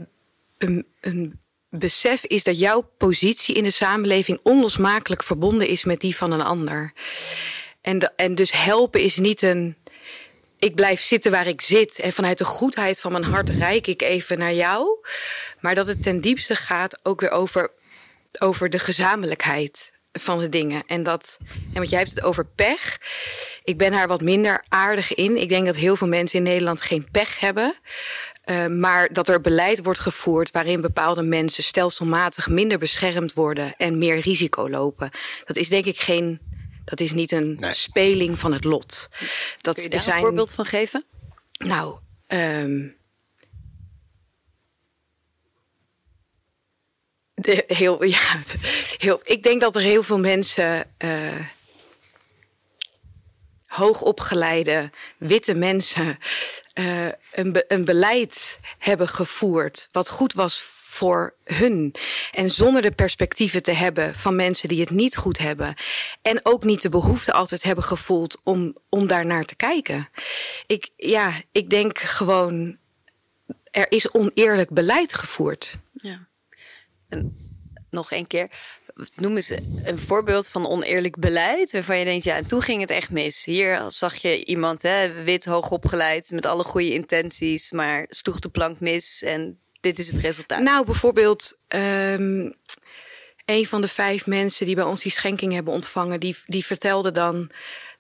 [0.58, 6.16] een, een besef is dat jouw positie in de samenleving onlosmakelijk verbonden is met die
[6.16, 6.92] van een ander.
[7.80, 9.76] En, de, en dus helpen is niet een
[10.62, 14.03] ik blijf zitten waar ik zit en vanuit de goedheid van mijn hart reik ik
[14.03, 14.98] even naar jou.
[15.61, 17.70] Maar dat het ten diepste gaat ook weer over,
[18.38, 20.83] over de gezamenlijkheid van de dingen.
[20.87, 22.98] En dat, en want jij hebt het over pech.
[23.64, 25.37] Ik ben haar wat minder aardig in.
[25.37, 27.75] Ik denk dat heel veel mensen in Nederland geen pech hebben.
[28.44, 33.98] Uh, maar dat er beleid wordt gevoerd waarin bepaalde mensen stelselmatig minder beschermd worden en
[33.98, 35.11] meer risico lopen.
[35.44, 36.40] Dat is denk ik geen
[36.92, 39.09] dat is niet een speling van het lot.
[39.61, 40.16] Dat Kun je daar zijn...
[40.16, 41.05] een voorbeeld van geven?
[41.52, 42.88] Nou, ehm,
[47.35, 48.38] de, heel, ja,
[48.96, 51.46] heel, ik denk dat er heel veel mensen, uh,
[53.66, 56.18] hoogopgeleide witte mensen,
[56.74, 61.94] uh, een, be, een beleid hebben gevoerd wat goed was voor hun.
[62.33, 65.74] En zonder de perspectieven te hebben van mensen die het niet goed hebben.
[66.22, 70.09] En ook niet de behoefte altijd hebben gevoeld om, om daar naar te kijken.
[70.66, 72.76] Ik, ja, ik denk gewoon,
[73.70, 75.78] er is oneerlijk beleid gevoerd.
[75.92, 76.26] Ja.
[77.09, 77.37] En
[77.90, 78.50] nog een keer.
[79.14, 79.50] Noem eens
[79.85, 83.44] een voorbeeld van oneerlijk beleid waarvan je denkt, ja, en toen ging het echt mis.
[83.44, 88.48] Hier zag je iemand, hè, wit, hoog opgeleid, met alle goede intenties, maar sloeg de
[88.48, 90.60] plank mis en dit is het resultaat?
[90.60, 91.58] Nou, bijvoorbeeld.
[91.68, 92.54] Um,
[93.44, 97.10] een van de vijf mensen die bij ons die schenking hebben ontvangen, die, die vertelde
[97.10, 97.50] dan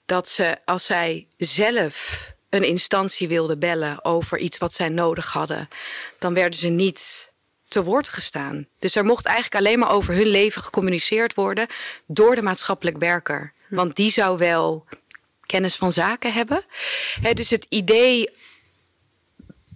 [0.06, 5.68] dat ze, als zij zelf een instantie wilden bellen over iets wat zij nodig hadden,
[6.18, 7.32] dan werden ze niet
[7.68, 8.66] te woord gestaan.
[8.78, 11.66] Dus er mocht eigenlijk alleen maar over hun leven gecommuniceerd worden
[12.06, 13.52] door de maatschappelijk werker.
[13.68, 14.84] Want die zou wel
[15.46, 16.64] kennis van zaken hebben.
[17.34, 18.30] dus het idee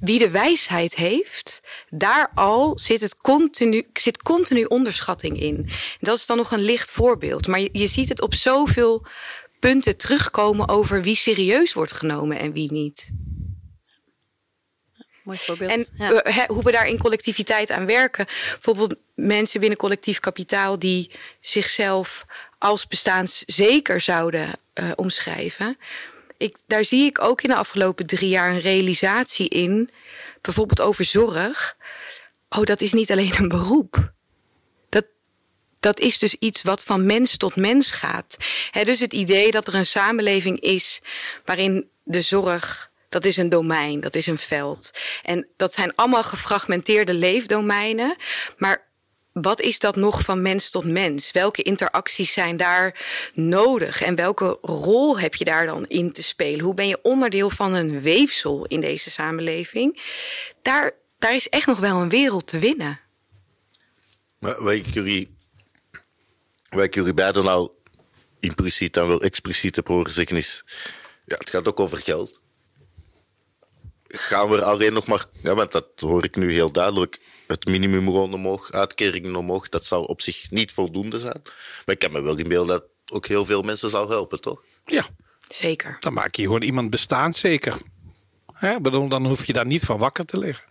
[0.00, 5.68] wie de wijsheid heeft, daar al zit, het continu, zit continu onderschatting in.
[6.00, 7.46] Dat is dan nog een licht voorbeeld.
[7.46, 9.06] Maar je, je ziet het op zoveel
[9.61, 13.09] punten terugkomen over wie serieus wordt genomen en wie niet.
[15.24, 15.70] Mooi voorbeeld.
[15.70, 16.46] En ja.
[16.46, 18.24] hoe we daar in collectiviteit aan werken.
[18.24, 22.24] Bijvoorbeeld mensen binnen collectief kapitaal die zichzelf
[22.59, 25.78] als bestaanszeker zouden uh, omschrijven
[26.38, 29.90] ik, daar zie ik ook in de afgelopen drie jaar een realisatie in.
[30.40, 31.77] Bijvoorbeeld over zorg.
[32.49, 34.12] Oh, dat is niet alleen een beroep.
[34.88, 35.05] Dat,
[35.81, 38.37] dat is dus iets wat van mens tot mens gaat.
[38.85, 41.01] Dus het idee dat er een samenleving is
[41.44, 44.90] waarin de zorg dat is een domein, dat is een veld.
[45.22, 48.16] En dat zijn allemaal gefragmenteerde leefdomeinen.
[48.57, 48.86] Maar
[49.42, 51.31] wat is dat nog van mens tot mens?
[51.31, 54.03] Welke interacties zijn daar nodig?
[54.03, 56.64] En welke rol heb je daar dan in te spelen?
[56.64, 60.03] Hoe ben je onderdeel van een weefsel in deze samenleving?
[60.62, 63.01] Daar, daar is echt nog wel een wereld te winnen.
[64.38, 65.37] Maar waar ik jullie,
[66.68, 67.70] waar ik beiden nou
[68.40, 70.64] impliciet en wel expliciet heb horen zeggen is...
[71.27, 72.40] Ja, het gaat ook over geld.
[74.18, 75.26] Gaan we alleen nog maar...
[75.42, 80.07] Ja, want dat hoor ik nu heel duidelijk het minimumloon omhoog, uitkeringen omhoog, dat zou
[80.07, 81.40] op zich niet voldoende zijn.
[81.44, 84.62] Maar ik kan me wel inbeelden dat ook heel veel mensen zou helpen, toch?
[84.85, 85.05] Ja.
[85.48, 85.96] Zeker.
[86.00, 87.76] Dan maak je gewoon iemand bestaanszeker.
[88.52, 88.81] Hè?
[88.81, 90.64] Dan hoef je daar niet van wakker te liggen.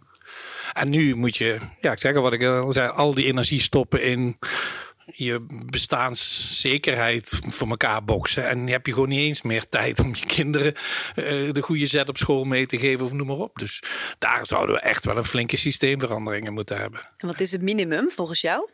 [0.74, 3.62] En nu moet je, ja, ik zeg al wat ik al zei, al die energie
[3.62, 4.38] stoppen in
[5.06, 8.50] je bestaanszekerheid voor elkaar boksen.
[8.50, 10.74] En heb je gewoon niet eens meer tijd om je kinderen
[11.16, 13.56] uh, de goede zet op school mee te geven of noem maar op.
[13.56, 13.84] Dus
[14.18, 17.10] daar zouden we echt wel een flinke systeemveranderingen moeten hebben.
[17.16, 18.70] En wat is het minimum volgens jou?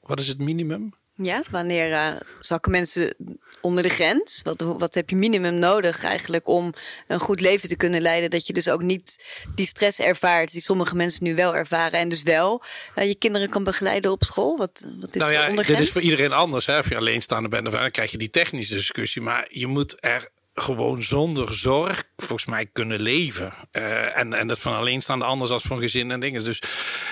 [0.00, 0.94] Wat is het minimum?
[1.14, 2.08] Ja, wanneer uh,
[2.40, 3.14] zakken mensen
[3.60, 4.40] onder de grens?
[4.42, 6.72] Wat, wat heb je minimum nodig eigenlijk om
[7.06, 8.30] een goed leven te kunnen leiden?
[8.30, 11.98] Dat je dus ook niet die stress ervaart die sommige mensen nu wel ervaren.
[11.98, 12.62] En dus wel
[12.96, 14.56] uh, je kinderen kan begeleiden op school.
[14.56, 16.66] Wat, wat is nou ja, dit is voor iedereen anders.
[16.66, 16.76] Hè?
[16.76, 19.22] Als je alleenstaande bent, dan krijg je die technische discussie.
[19.22, 23.52] Maar je moet er gewoon zonder zorg volgens mij kunnen leven.
[23.72, 26.44] Uh, en, en dat van alleenstaande anders als van gezin en dingen.
[26.44, 26.62] Dus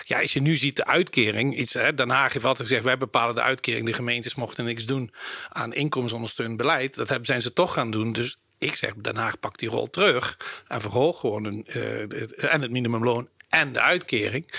[0.05, 2.99] ja, als je nu ziet de uitkering, iets, hè, Den Haag heeft altijd gezegd, wij
[2.99, 3.87] bepalen de uitkering.
[3.87, 5.13] De gemeentes mochten niks doen
[5.49, 6.95] aan inkomensondersteunend beleid.
[6.95, 8.13] Dat hebben, zijn ze toch gaan doen.
[8.13, 12.63] Dus ik zeg, Den Haag pakt die rol terug en verhoog gewoon een, uh, en
[12.63, 14.53] het minimumloon en de uitkering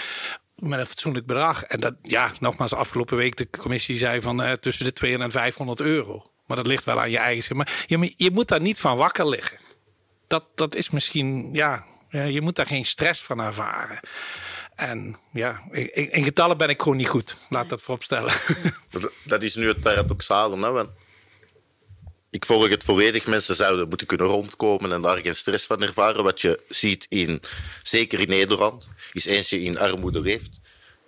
[0.55, 1.63] met een fatsoenlijk bedrag.
[1.63, 5.39] En dat, ja, nogmaals, afgelopen week de commissie zei van uh, tussen de 200 en
[5.41, 6.30] 500 euro.
[6.51, 7.55] Maar dat ligt wel aan je eigen.
[7.55, 7.85] Maar
[8.17, 9.57] je, moet daar niet van wakker liggen.
[10.27, 13.99] Dat, dat is misschien, ja, je moet daar geen stress van ervaren.
[14.75, 17.35] En ja, in, in getallen ben ik gewoon niet goed.
[17.49, 18.33] Laat dat vooropstellen.
[18.89, 20.65] Dat, dat is nu het paradoxale.
[20.65, 20.71] Hè?
[20.71, 20.89] Want
[22.29, 23.25] ik volg het volledig.
[23.25, 26.23] Mensen zouden moeten kunnen rondkomen en daar geen stress van ervaren.
[26.23, 27.41] Wat je ziet in,
[27.83, 30.59] zeker in Nederland, is eens je in armoede leeft,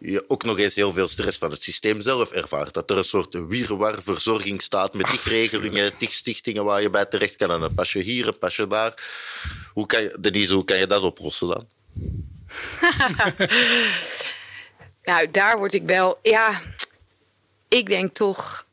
[0.05, 2.73] je ook nog eens heel veel stress van het systeem zelf ervaart.
[2.73, 7.05] Dat er een soort wierwar verzorging staat met die regelingen, die stichtingen waar je bij
[7.05, 7.51] terecht kan.
[7.51, 8.93] En dan pas je hier, en pas je daar.
[9.73, 11.67] Hoe kan je, Denise, hoe kan je dat oplossen dan?
[15.03, 16.19] nou, daar word ik wel...
[16.21, 16.61] Ja,
[17.67, 18.65] ik denk toch...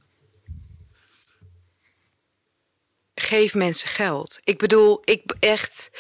[3.15, 4.41] Geef mensen geld.
[4.45, 5.91] Ik bedoel, ik echt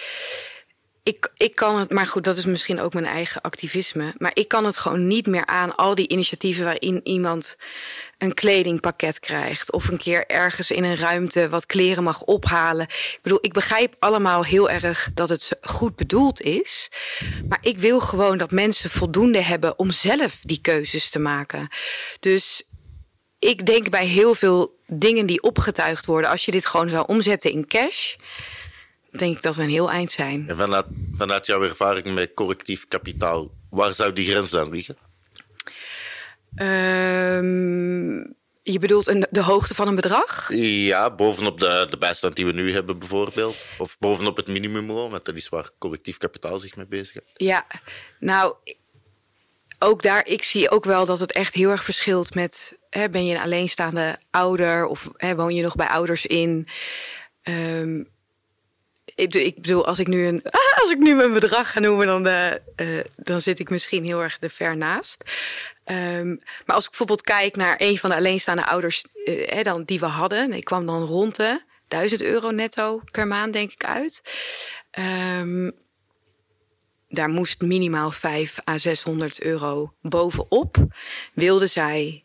[1.10, 4.14] ik, ik kan het, maar goed, dat is misschien ook mijn eigen activisme.
[4.18, 7.56] Maar ik kan het gewoon niet meer aan al die initiatieven waarin iemand
[8.18, 9.72] een kledingpakket krijgt.
[9.72, 12.86] Of een keer ergens in een ruimte wat kleren mag ophalen.
[12.88, 16.90] Ik bedoel, ik begrijp allemaal heel erg dat het goed bedoeld is.
[17.48, 21.68] Maar ik wil gewoon dat mensen voldoende hebben om zelf die keuzes te maken.
[22.20, 22.62] Dus
[23.38, 27.50] ik denk bij heel veel dingen die opgetuigd worden, als je dit gewoon zou omzetten
[27.50, 28.14] in cash
[29.10, 30.48] denk ik dat we een heel eind zijn.
[30.48, 34.96] En vanuit, vanuit jouw ervaring met correctief kapitaal, waar zou die grens dan liggen?
[36.56, 40.48] Um, je bedoelt een, de hoogte van een bedrag?
[40.54, 43.56] Ja, bovenop de, de bijstand die we nu hebben bijvoorbeeld.
[43.78, 47.30] Of bovenop het minimumloon, want dat is waar collectief kapitaal zich mee bezig heeft.
[47.34, 47.66] Ja,
[48.20, 48.54] nou,
[49.78, 52.78] ook daar, ik zie ook wel dat het echt heel erg verschilt met...
[52.90, 56.68] Hè, ben je een alleenstaande ouder of hè, woon je nog bij ouders in...
[57.42, 58.08] Um,
[59.20, 60.42] ik, ik, bedoel, als ik nu een,
[60.82, 64.36] als ik nu een bedrag ga noemen, dan, uh, dan zit ik misschien heel erg
[64.40, 65.24] er ver naast.
[65.84, 70.00] Um, maar als ik bijvoorbeeld kijk naar een van de alleenstaande ouders uh, dan, die
[70.00, 74.22] we hadden, ik kwam dan rond de 1000 euro netto per maand, denk ik, uit.
[75.38, 75.72] Um,
[77.08, 80.76] daar moest minimaal 5 à 600 euro bovenop.
[81.32, 82.24] Wilde zij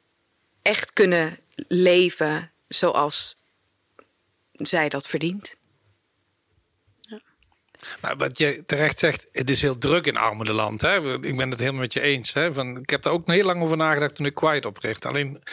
[0.62, 3.36] echt kunnen leven zoals
[4.52, 5.56] zij dat verdient.
[8.18, 10.82] Wat je terecht zegt, het is heel druk in armoedeland.
[10.82, 11.14] Hè?
[11.14, 12.34] Ik ben het helemaal met je eens.
[12.34, 12.54] Hè?
[12.54, 15.06] Van, ik heb daar ook heel lang over nagedacht toen ik Quiet opricht.
[15.06, 15.44] Alleen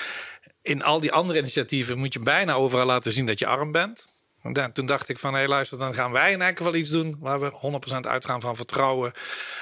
[0.62, 4.10] in al die andere initiatieven moet je bijna overal laten zien dat je arm bent.
[4.42, 7.16] En toen dacht ik van, hé luister, dan gaan wij in elk geval iets doen
[7.20, 9.12] waar we 100% uitgaan van vertrouwen.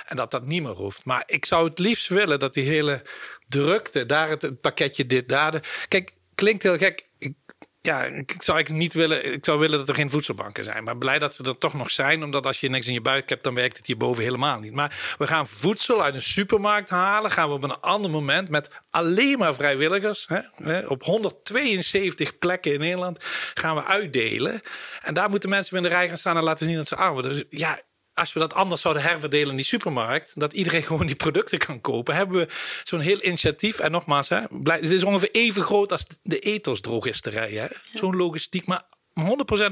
[0.07, 1.05] En dat dat niet meer hoeft.
[1.05, 3.03] Maar ik zou het liefst willen dat die hele
[3.49, 5.85] drukte, daar het, pakketje dit, daar.
[5.89, 7.07] Kijk, klinkt heel gek
[7.83, 9.33] ja, ik zou ik niet willen.
[9.33, 10.85] Ik zou willen dat er geen voedselbanken zijn.
[10.85, 12.23] Maar blij dat ze er toch nog zijn.
[12.23, 14.73] Omdat als je niks in je buik hebt, dan werkt het hierboven helemaal niet.
[14.73, 17.31] Maar we gaan voedsel uit een supermarkt halen.
[17.31, 20.27] Gaan we op een ander moment met alleen maar vrijwilligers.
[20.29, 24.61] Hè, op 172 plekken in Nederland gaan we uitdelen.
[25.03, 27.23] En daar moeten mensen in de rij gaan staan en laten zien dat ze armen.
[27.23, 27.81] Dus ja,
[28.21, 31.81] als we dat anders zouden herverdelen in die supermarkt, dat iedereen gewoon die producten kan
[31.81, 32.49] kopen, hebben we
[32.85, 33.79] zo'n heel initiatief.
[33.79, 37.53] En nogmaals, hè, het is ongeveer even groot als de ethos-drogisterij.
[37.53, 37.71] Ja.
[37.95, 38.83] Zo'n logistiek, maar
[39.21, 39.23] 100%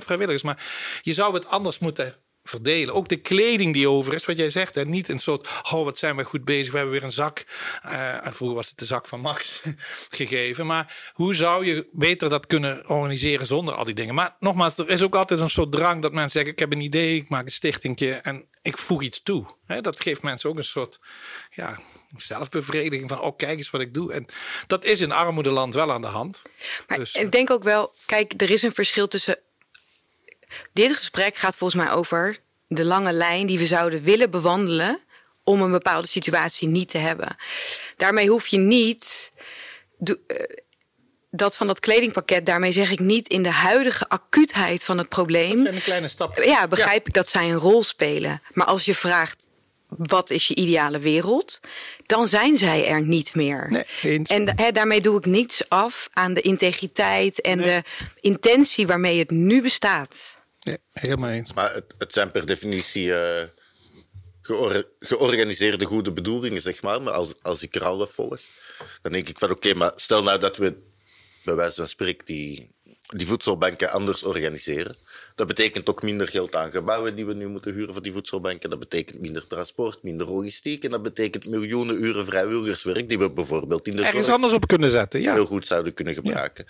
[0.04, 0.42] vrijwilligers.
[0.42, 0.64] Maar
[1.02, 2.14] je zou het anders moeten
[2.48, 2.94] verdelen.
[2.94, 4.76] Ook de kleding die over is, wat jij zegt.
[4.76, 6.70] En niet een soort, oh wat zijn we goed bezig.
[6.70, 7.44] We hebben weer een zak.
[7.86, 9.62] Uh, vroeger was het de zak van Max
[10.20, 10.66] gegeven.
[10.66, 14.14] Maar hoe zou je beter dat kunnen organiseren zonder al die dingen?
[14.14, 16.80] Maar nogmaals, er is ook altijd een soort drang dat mensen zeggen, ik heb een
[16.80, 19.46] idee, ik maak een stichtingje en ik voeg iets toe.
[19.80, 20.98] dat geeft mensen ook een soort
[21.50, 21.78] ja,
[22.16, 24.12] zelfbevrediging van, oh kijk eens wat ik doe.
[24.12, 24.26] En
[24.66, 26.42] dat is in armoedeland wel aan de hand.
[26.86, 29.38] Maar dus, ik denk ook wel, kijk, er is een verschil tussen
[30.72, 35.00] dit gesprek gaat volgens mij over de lange lijn die we zouden willen bewandelen
[35.44, 37.36] om een bepaalde situatie niet te hebben.
[37.96, 39.32] Daarmee hoef je niet
[40.04, 40.14] eh,
[41.30, 45.52] dat van dat kledingpakket, daarmee zeg ik niet in de huidige acuutheid van het probleem.
[45.52, 46.46] Dat zijn de kleine stappen.
[46.46, 48.42] Ja, begrijp ik dat zij een rol spelen.
[48.52, 49.46] Maar als je vraagt
[49.88, 51.60] wat is je ideale wereld,
[52.06, 53.86] dan zijn zij er niet meer.
[54.02, 57.82] Nee, en daarmee doe ik niets af aan de integriteit en de
[58.20, 60.37] intentie waarmee het nu bestaat.
[60.70, 61.52] Ja, helemaal eens.
[61.52, 63.42] Maar het, het zijn per definitie uh,
[64.98, 67.02] georganiseerde goede bedoelingen, zeg maar.
[67.02, 68.40] Maar als, als ik Ralf volg,
[69.02, 70.76] dan denk ik van oké, maar stel nou dat we
[71.44, 72.70] bij wijze van spreken die,
[73.16, 74.96] die voedselbanken anders organiseren.
[75.34, 78.70] Dat betekent ook minder geld aan gebouwen die we nu moeten huren voor die voedselbanken.
[78.70, 80.84] Dat betekent minder transport, minder logistiek.
[80.84, 84.90] En dat betekent miljoenen uren vrijwilligerswerk die we bijvoorbeeld in de Ergens anders op kunnen
[84.90, 85.32] zetten, ja.
[85.32, 86.66] Heel goed zouden kunnen gebruiken.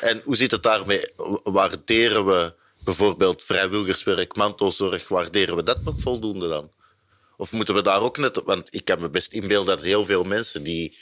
[0.00, 1.02] En hoe zit het daarmee?
[1.42, 6.70] Waarderen we bijvoorbeeld vrijwilligerswerk, mantelzorg, waarderen we dat nog voldoende dan?
[7.36, 8.40] Of moeten we daar ook net...
[8.44, 10.96] Want ik kan me best inbeelden dat heel veel mensen die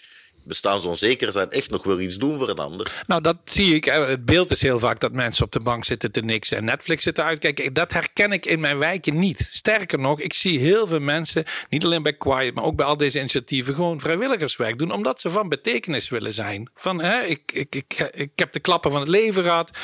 [0.45, 3.05] bestaansonzeker zijn, echt nog wel iets doen voor een ander.
[3.07, 3.85] Nou, dat zie ik.
[3.85, 7.03] Het beeld is heel vaak dat mensen op de bank zitten te niks en Netflix
[7.03, 7.73] zitten uitkijken.
[7.73, 9.49] Dat herken ik in mijn wijken niet.
[9.51, 12.97] Sterker nog, ik zie heel veel mensen, niet alleen bij Quiet, maar ook bij al
[12.97, 16.71] deze initiatieven, gewoon vrijwilligerswerk doen, omdat ze van betekenis willen zijn.
[16.75, 19.79] Van, hè, ik, ik, ik, ik heb de klappen van het leven gehad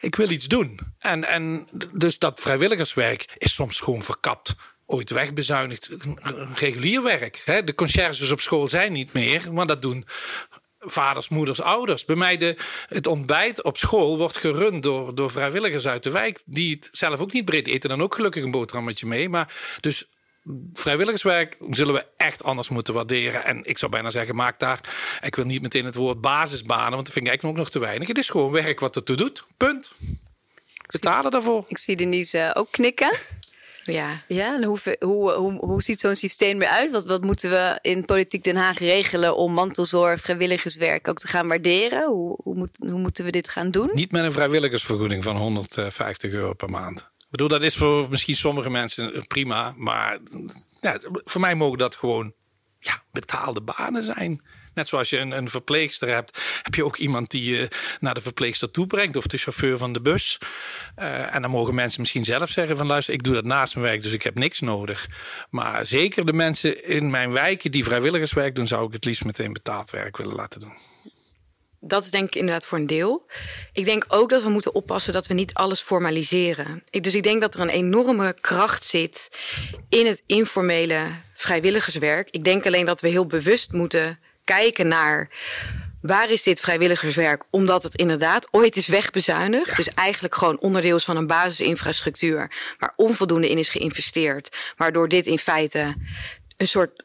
[0.00, 0.80] ik wil iets doen.
[0.98, 4.54] En, en dus dat vrijwilligerswerk is soms gewoon verkapt.
[4.86, 5.90] Ooit wegbezuinigd.
[6.54, 7.42] Regulier werk.
[7.64, 10.04] De conciërges op school zijn niet meer, maar dat doen
[10.80, 12.04] vaders, moeders, ouders.
[12.04, 12.56] Bij mij de,
[12.88, 16.42] het ontbijt op school wordt gerund door, door vrijwilligers uit de wijk.
[16.46, 17.88] Die het zelf ook niet breed eten.
[17.88, 19.28] Dan ook gelukkig een boterhammetje mee.
[19.28, 20.08] Maar dus
[20.72, 23.44] vrijwilligerswerk zullen we echt anders moeten waarderen.
[23.44, 24.80] En ik zou bijna zeggen, maak daar,
[25.22, 28.08] ik wil niet meteen het woord basisbanen, want dat vind ik eigenlijk nog te weinig.
[28.08, 29.46] Het is gewoon werk wat ertoe doet.
[29.56, 29.92] Punt.
[30.86, 31.64] Betalen daarvoor.
[31.68, 33.16] Ik zie Denise ook knikken.
[33.84, 34.22] Ja.
[34.28, 36.90] Ja, en hoe, hoe, hoe, hoe ziet zo'n systeem eruit?
[36.90, 41.48] Wat, wat moeten we in Politiek Den Haag regelen om mantelzorg, vrijwilligerswerk ook te gaan
[41.48, 42.06] waarderen?
[42.06, 43.90] Hoe, hoe, moet, hoe moeten we dit gaan doen?
[43.92, 47.10] Niet met een vrijwilligersvergoeding van 150 euro per maand.
[47.30, 50.18] Ik bedoel, dat is voor misschien sommige mensen prima, maar
[50.80, 52.32] ja, voor mij mogen dat gewoon
[52.78, 54.42] ja, betaalde banen zijn.
[54.74, 57.68] Net zoals je een, een verpleegster hebt, heb je ook iemand die je
[58.00, 60.38] naar de verpleegster toe brengt of de chauffeur van de bus.
[60.98, 63.86] Uh, en dan mogen mensen misschien zelf zeggen van luister, ik doe dat naast mijn
[63.86, 65.08] werk, dus ik heb niks nodig.
[65.50, 69.52] Maar zeker de mensen in mijn wijken die vrijwilligerswerk doen, zou ik het liefst meteen
[69.52, 70.78] betaald werk willen laten doen.
[71.80, 73.26] Dat is denk ik inderdaad voor een deel.
[73.72, 76.82] Ik denk ook dat we moeten oppassen dat we niet alles formaliseren.
[76.90, 79.30] Ik, dus ik denk dat er een enorme kracht zit
[79.88, 82.28] in het informele vrijwilligerswerk.
[82.30, 85.30] Ik denk alleen dat we heel bewust moeten kijken naar
[86.00, 87.44] waar is dit vrijwilligerswerk?
[87.50, 89.76] Omdat het inderdaad ooit is wegbezuinigd.
[89.76, 94.56] Dus eigenlijk gewoon onderdeel is van een basisinfrastructuur waar onvoldoende in is geïnvesteerd.
[94.76, 95.94] Waardoor dit in feite
[96.56, 97.04] een soort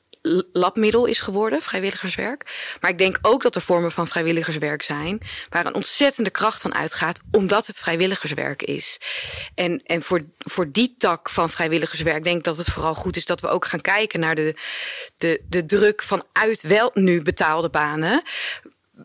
[0.51, 2.75] labmiddel is geworden, vrijwilligerswerk.
[2.81, 6.75] Maar ik denk ook dat er vormen van vrijwilligerswerk zijn waar een ontzettende kracht van
[6.75, 8.99] uitgaat, omdat het vrijwilligerswerk is.
[9.55, 13.25] En, en voor, voor die tak van vrijwilligerswerk denk ik dat het vooral goed is
[13.25, 14.55] dat we ook gaan kijken naar de,
[15.17, 18.23] de, de druk vanuit wel nu betaalde banen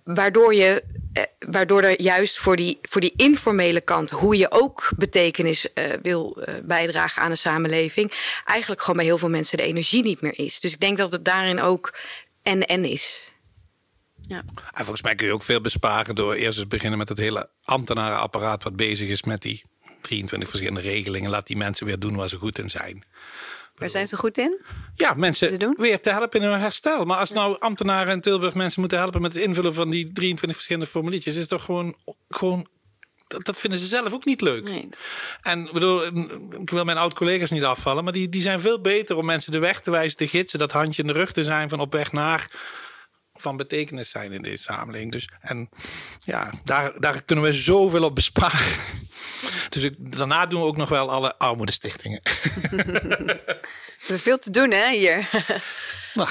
[0.04, 4.90] waardoor, je, eh, waardoor er juist voor die, voor die informele kant, hoe je ook
[4.96, 8.12] betekenis uh, wil uh, bijdragen aan de samenleving,
[8.44, 10.60] eigenlijk gewoon bij heel veel mensen de energie niet meer is.
[10.60, 11.94] Dus ik denk dat het daarin ook
[12.42, 13.32] en-en is.
[14.28, 14.42] Ja.
[14.72, 17.50] En volgens mij kun je ook veel besparen door eerst eens beginnen met het hele
[17.62, 19.62] ambtenarenapparaat wat bezig is met die
[20.00, 21.30] 23 verschillende regelingen.
[21.30, 23.04] Laat die mensen weer doen waar ze goed in zijn.
[23.80, 24.60] Waar zijn ze goed in?
[24.94, 27.04] Ja, mensen weer te helpen in hun herstel.
[27.04, 30.54] Maar als nou ambtenaren in Tilburg mensen moeten helpen met het invullen van die 23
[30.54, 31.96] verschillende formuliertjes, is het toch gewoon,
[32.28, 32.68] gewoon
[33.26, 34.64] dat, vinden ze zelf ook niet leuk.
[34.64, 34.88] Nee.
[35.42, 36.06] En bedoel,
[36.60, 39.58] ik wil mijn oud-collega's niet afvallen, maar die, die zijn veel beter om mensen de
[39.58, 42.12] weg te wijzen, te gidsen, dat handje in de rug te zijn van op weg
[42.12, 42.50] naar
[43.34, 45.12] van betekenis zijn in deze samenleving.
[45.12, 45.68] Dus en
[46.24, 48.76] ja, daar, daar kunnen we zoveel op besparen.
[49.70, 52.20] Dus ik, daarna doen we ook nog wel alle armoedestichtingen.
[52.70, 55.28] we hebben veel te doen, hè, hier.
[56.14, 56.28] Nou,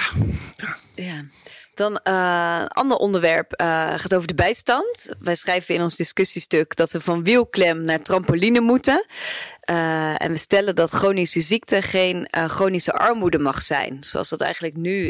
[0.55, 0.77] ja.
[0.95, 1.25] ja.
[1.73, 5.09] Dan uh, een ander onderwerp uh, gaat over de bijstand.
[5.19, 9.05] Wij schrijven in ons discussiestuk dat we van wielklem naar trampoline moeten.
[9.69, 14.75] Uh, en we stellen dat chronische ziekte geen chronische armoede mag zijn, zoals dat eigenlijk
[14.75, 15.07] nu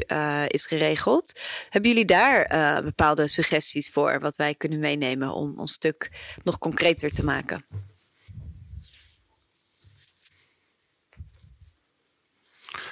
[0.48, 1.40] is geregeld.
[1.70, 2.48] Hebben jullie daar
[2.84, 6.12] bepaalde suggesties voor, wat wij kunnen meenemen om ons stuk
[6.44, 7.89] nog concreter te maken?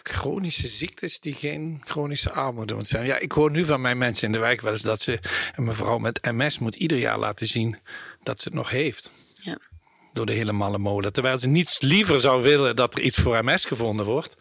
[0.10, 3.06] Chronische ziektes die geen chronische armoede moeten zijn.
[3.06, 5.20] Ja, ik hoor nu van mijn mensen in de wijk wel eens dat ze
[5.56, 7.78] een mevrouw met MS moet ieder jaar laten zien
[8.24, 9.12] dat ze het nog heeft.
[9.34, 9.60] Ja.
[10.13, 11.13] Door de hele malle molen.
[11.13, 14.38] Terwijl ze niets liever zou willen dat er iets voor MS gevonden wordt.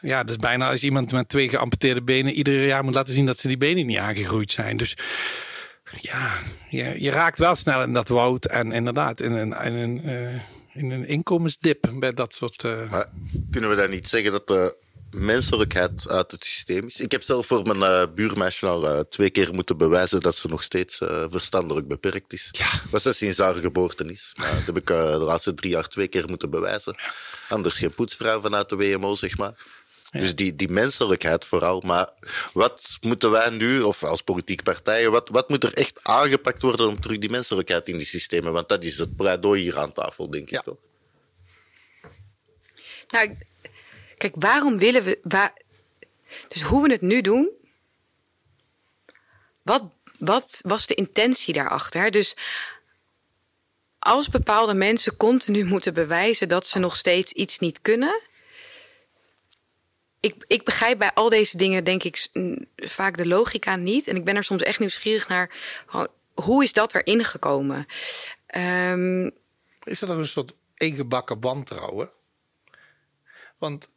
[0.00, 3.38] Ja, dus bijna als iemand met twee geamputeerde benen ieder jaar moet laten zien dat
[3.38, 4.76] ze die benen niet aangegroeid zijn.
[4.76, 4.96] Dus
[6.00, 6.32] ja,
[6.68, 10.40] je, je raakt wel snel in dat woud en inderdaad in een, in een, uh,
[10.74, 12.62] in een inkomensdip bij dat soort.
[12.62, 12.90] Uh...
[12.90, 13.08] Maar
[13.50, 14.76] kunnen we dan niet zeggen dat de
[15.14, 17.00] menselijkheid uit het systeem is.
[17.00, 20.48] Ik heb zelf voor mijn uh, buurmeisje al uh, twee keer moeten bewijzen dat ze
[20.48, 22.48] nog steeds uh, verstandelijk beperkt is.
[22.50, 22.66] Ja.
[22.90, 24.32] Was dat sinds haar geboorte is.
[24.36, 26.96] Maar dat heb ik de laatste drie jaar twee keer moeten bewijzen.
[27.48, 29.54] Anders geen poetsvrouw vanuit de WMO, zeg maar.
[30.10, 31.80] Dus die, die menselijkheid vooral.
[31.80, 32.10] Maar
[32.52, 36.88] wat moeten wij nu, of als politieke partijen, wat, wat moet er echt aangepakt worden
[36.88, 38.52] om terug die menselijkheid in die systemen?
[38.52, 40.76] Want dat is het pleidooi hier aan tafel, denk ik toch?
[43.08, 43.36] Nou,
[44.24, 45.18] Kijk, waarom willen we.
[46.48, 47.50] Dus hoe we het nu doen.
[49.62, 49.82] Wat,
[50.18, 52.10] wat was de intentie daarachter?
[52.10, 52.36] Dus
[53.98, 58.20] als bepaalde mensen continu moeten bewijzen dat ze nog steeds iets niet kunnen.
[60.20, 62.28] Ik, ik begrijp bij al deze dingen, denk ik,
[62.76, 64.06] vaak de logica niet.
[64.06, 65.54] En ik ben er soms echt nieuwsgierig naar.
[66.34, 67.86] Hoe is dat erin gekomen?
[68.56, 69.30] Um,
[69.82, 72.10] is dat een soort ingebakken wantrouwen?
[73.58, 73.92] Want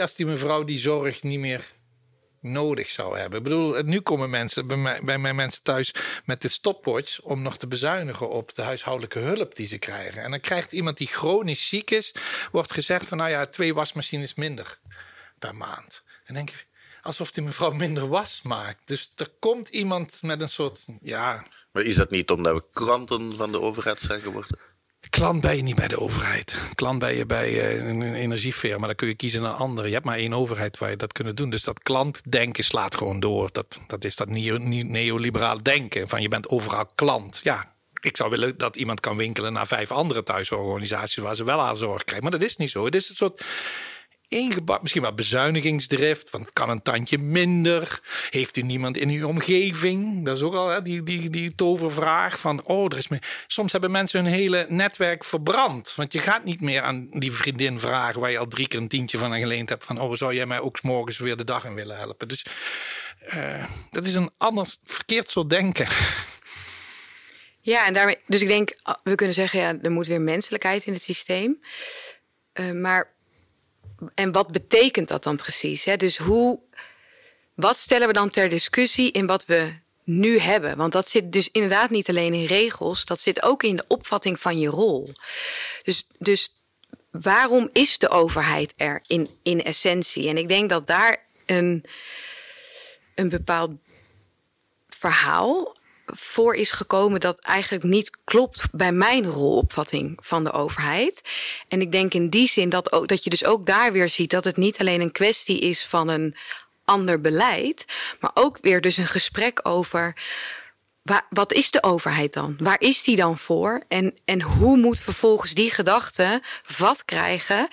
[0.00, 1.64] als die mevrouw die zorg niet meer
[2.40, 3.38] nodig zou hebben.
[3.38, 7.42] Ik bedoel, nu komen mensen bij, mij, bij mijn mensen thuis met de stopwatch om
[7.42, 10.22] nog te bezuinigen op de huishoudelijke hulp die ze krijgen.
[10.22, 12.14] En dan krijgt iemand die chronisch ziek is,
[12.52, 14.78] wordt gezegd van nou ja, twee wasmachines minder
[15.38, 16.02] per maand.
[16.24, 16.56] En denk je,
[17.02, 18.80] alsof die mevrouw minder was maakt.
[18.84, 21.46] Dus er komt iemand met een soort, ja...
[21.72, 24.58] Maar is dat niet omdat we kranten van de overheid zijn geworden?
[25.14, 26.58] Klant ben je niet bij de overheid.
[26.74, 28.86] Klant ben je bij eh, een energiefirma.
[28.86, 29.86] Dan kun je kiezen naar een andere.
[29.86, 31.50] Je hebt maar één overheid waar je dat kunnen doen.
[31.50, 33.48] Dus dat klantdenken slaat gewoon door.
[33.52, 36.08] Dat, dat is dat neoliberale denken.
[36.08, 37.40] Van je bent overal klant.
[37.42, 41.60] Ja, ik zou willen dat iemand kan winkelen naar vijf andere thuisorganisaties waar ze wel
[41.60, 42.22] aan zorg krijgen.
[42.22, 42.84] Maar dat is niet zo.
[42.84, 43.44] Het is een soort
[44.34, 46.30] ingebouwd, misschien wel bezuinigingsdrift.
[46.30, 48.00] Want kan een tandje minder?
[48.30, 50.24] Heeft u niemand in uw omgeving?
[50.24, 53.44] Dat is ook al hè, die, die, die tovervraag van, oh, er is meer.
[53.46, 55.94] Soms hebben mensen hun hele netwerk verbrand.
[55.94, 58.88] Want je gaat niet meer aan die vriendin vragen waar je al drie keer een
[58.88, 59.84] tientje van geleend hebt.
[59.84, 62.28] Van, oh, zou jij mij ook morgens weer de dag in willen helpen?
[62.28, 62.46] Dus
[63.34, 65.86] uh, dat is een anders verkeerd soort denken.
[67.60, 70.92] Ja, en daarmee, dus ik denk, we kunnen zeggen, ja, er moet weer menselijkheid in
[70.92, 71.60] het systeem.
[72.54, 73.13] Uh, maar
[74.14, 75.84] en wat betekent dat dan precies?
[75.84, 75.96] Hè?
[75.96, 76.60] Dus hoe,
[77.54, 79.72] wat stellen we dan ter discussie in wat we
[80.04, 80.76] nu hebben?
[80.76, 84.40] Want dat zit dus inderdaad niet alleen in regels, dat zit ook in de opvatting
[84.40, 85.12] van je rol.
[85.82, 86.52] Dus, dus
[87.10, 90.28] waarom is de overheid er in, in essentie?
[90.28, 91.84] En ik denk dat daar een,
[93.14, 93.70] een bepaald
[94.88, 95.76] verhaal
[96.06, 101.20] voor is gekomen dat eigenlijk niet klopt bij mijn rolopvatting van de overheid.
[101.68, 104.30] En ik denk in die zin dat, ook, dat je dus ook daar weer ziet
[104.30, 106.36] dat het niet alleen een kwestie is van een
[106.84, 107.84] ander beleid,
[108.20, 110.16] maar ook weer dus een gesprek over.
[111.30, 112.56] wat is de overheid dan?
[112.58, 113.84] Waar is die dan voor?
[113.88, 117.68] En, en hoe moet vervolgens die gedachte vat krijgen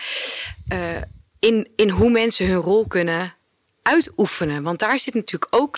[0.74, 1.02] uh,
[1.40, 3.36] in, in hoe mensen hun rol kunnen
[3.82, 4.64] uitoefenen?
[4.64, 5.78] Want daar zit natuurlijk ook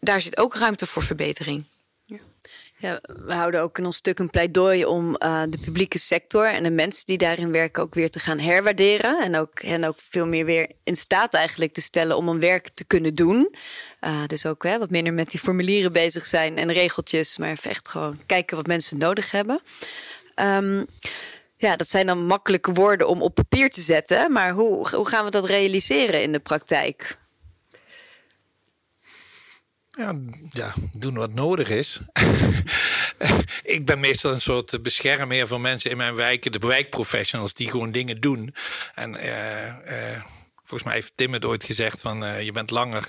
[0.00, 1.64] daar zit ook ruimte voor verbetering.
[2.80, 6.62] Ja, we houden ook in ons stuk een pleidooi om uh, de publieke sector en
[6.62, 9.22] de mensen die daarin werken ook weer te gaan herwaarderen.
[9.22, 12.68] En ook, en ook veel meer weer in staat eigenlijk te stellen om een werk
[12.74, 13.54] te kunnen doen.
[14.00, 17.88] Uh, dus ook hè, wat minder met die formulieren bezig zijn en regeltjes, maar echt
[17.88, 19.60] gewoon kijken wat mensen nodig hebben.
[20.34, 20.86] Um,
[21.56, 24.32] ja, dat zijn dan makkelijke woorden om op papier te zetten.
[24.32, 27.18] Maar hoe, hoe gaan we dat realiseren in de praktijk?
[30.00, 30.14] Ja,
[30.52, 32.00] ja, doen wat nodig is.
[33.76, 37.92] ik ben meestal een soort beschermheer van mensen in mijn wijken, de wijkprofessionals die gewoon
[37.92, 38.54] dingen doen.
[38.94, 40.22] En uh, uh,
[40.54, 43.08] volgens mij heeft Tim het ooit gezegd van uh, je bent langer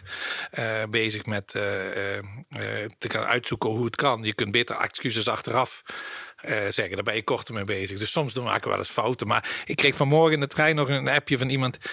[0.90, 4.24] bezig met te gaan uitzoeken hoe het kan.
[4.24, 5.82] Je kunt beter excuses achteraf
[6.70, 6.92] zeggen.
[6.92, 8.00] Daar ben je korter mee bezig.
[8.00, 9.28] Dus soms doen we wel eens fouten.
[9.28, 11.78] Maar ik kreeg vanmorgen in de trein nog een appje van iemand.
[11.80, 11.84] 4,7%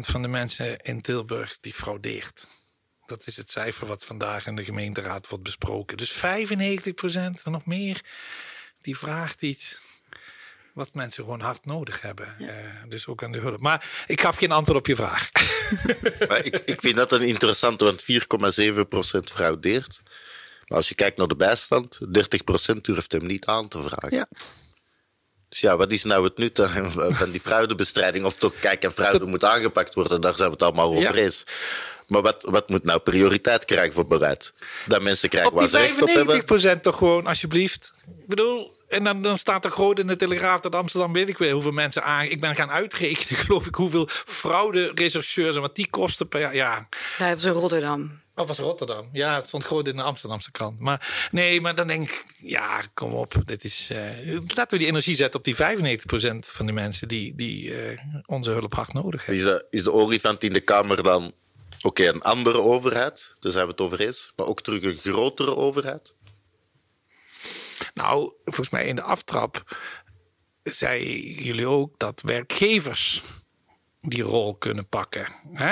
[0.00, 2.46] van de mensen in Tilburg die fraudeert.
[3.06, 5.96] Dat is het cijfer wat vandaag in de gemeenteraad wordt besproken.
[5.96, 6.20] Dus 95%
[7.12, 8.00] en nog meer,
[8.80, 9.80] die vraagt iets
[10.74, 12.36] wat mensen gewoon hard nodig hebben.
[12.38, 12.48] Uh,
[12.88, 13.60] dus ook aan de hulp.
[13.60, 15.30] Maar ik gaf geen antwoord op je vraag.
[16.28, 18.06] Maar ik, ik vind dat een interessante, want 4,7%
[19.24, 20.02] fraudeert.
[20.66, 21.98] Maar als je kijkt naar de bijstand,
[22.74, 24.16] 30% durft hem niet aan te vragen.
[24.16, 24.28] Ja.
[25.48, 26.60] Dus ja, wat is nou het nut
[26.92, 28.24] van die fraudebestrijding?
[28.24, 31.44] Of toch, kijk, en fraude moet aangepakt worden, daar zijn we het allemaal over eens.
[32.06, 34.54] Maar wat, wat moet nou prioriteit krijgen voor beleid?
[34.86, 36.78] Dat mensen krijgen waar ze recht op hebben?
[36.78, 37.92] 95% toch gewoon, alsjeblieft.
[38.18, 41.38] Ik bedoel, en dan, dan staat er groot in de Telegraaf dat Amsterdam weet ik
[41.38, 42.24] weer hoeveel mensen aan.
[42.24, 46.88] Ik ben gaan uitrekenen, geloof ik, hoeveel fraude-rechercheurs en wat die kosten per jaar.
[47.18, 48.22] Ja, dat was in Rotterdam.
[48.36, 49.08] Of was Rotterdam?
[49.12, 50.80] Ja, het stond groot in de Amsterdamse krant.
[50.80, 53.34] Maar nee, maar dan denk ik, ja, kom op.
[53.44, 55.58] Dit is, uh, laten we die energie zetten op die 95%
[56.38, 59.44] van de mensen die, die uh, onze hulp hard nodig hebben.
[59.44, 61.32] Is de, is de olifant in de Kamer dan
[61.84, 64.32] Oké, een andere overheid, daar zijn we het over eens.
[64.36, 66.14] Maar ook terug een grotere overheid?
[67.94, 69.78] Nou, volgens mij in de aftrap
[70.62, 73.22] zei jullie ook dat werkgevers
[74.06, 75.26] die rol kunnen pakken.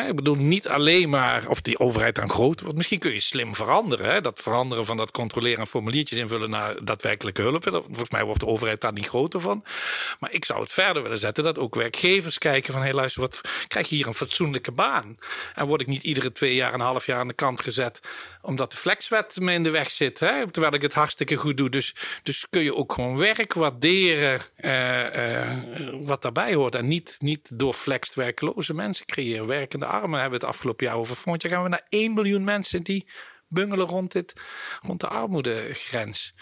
[0.09, 2.77] Ik bedoel, niet alleen maar of die overheid dan groot wordt.
[2.77, 4.23] Misschien kun je slim veranderen.
[4.23, 7.63] Dat veranderen van dat controleren en formuliertjes invullen naar daadwerkelijke hulp.
[7.63, 9.65] Volgens mij wordt de overheid daar niet groter van.
[10.21, 12.83] Maar ik zou het verder willen zetten dat ook werkgevers kijken van...
[12.83, 15.17] hé hey, luister, wat, krijg je hier een fatsoenlijke baan?
[15.55, 18.01] En word ik niet iedere twee jaar, een half jaar aan de kant gezet...
[18.43, 21.71] omdat de flexwet me in de weg zit, terwijl ik het hartstikke goed doe.
[21.71, 26.75] Dus, dus kun je ook gewoon werk waarderen uh, uh, wat daarbij hoort.
[26.75, 29.47] En niet, niet door flex werkloze mensen creëren.
[29.47, 31.17] Werkende armen hebben het afgelopen jaar over.
[31.17, 33.07] Volgend gaan we naar 1 miljoen mensen die
[33.49, 34.33] bungelen rond, dit,
[34.83, 36.35] rond de armoedegrens.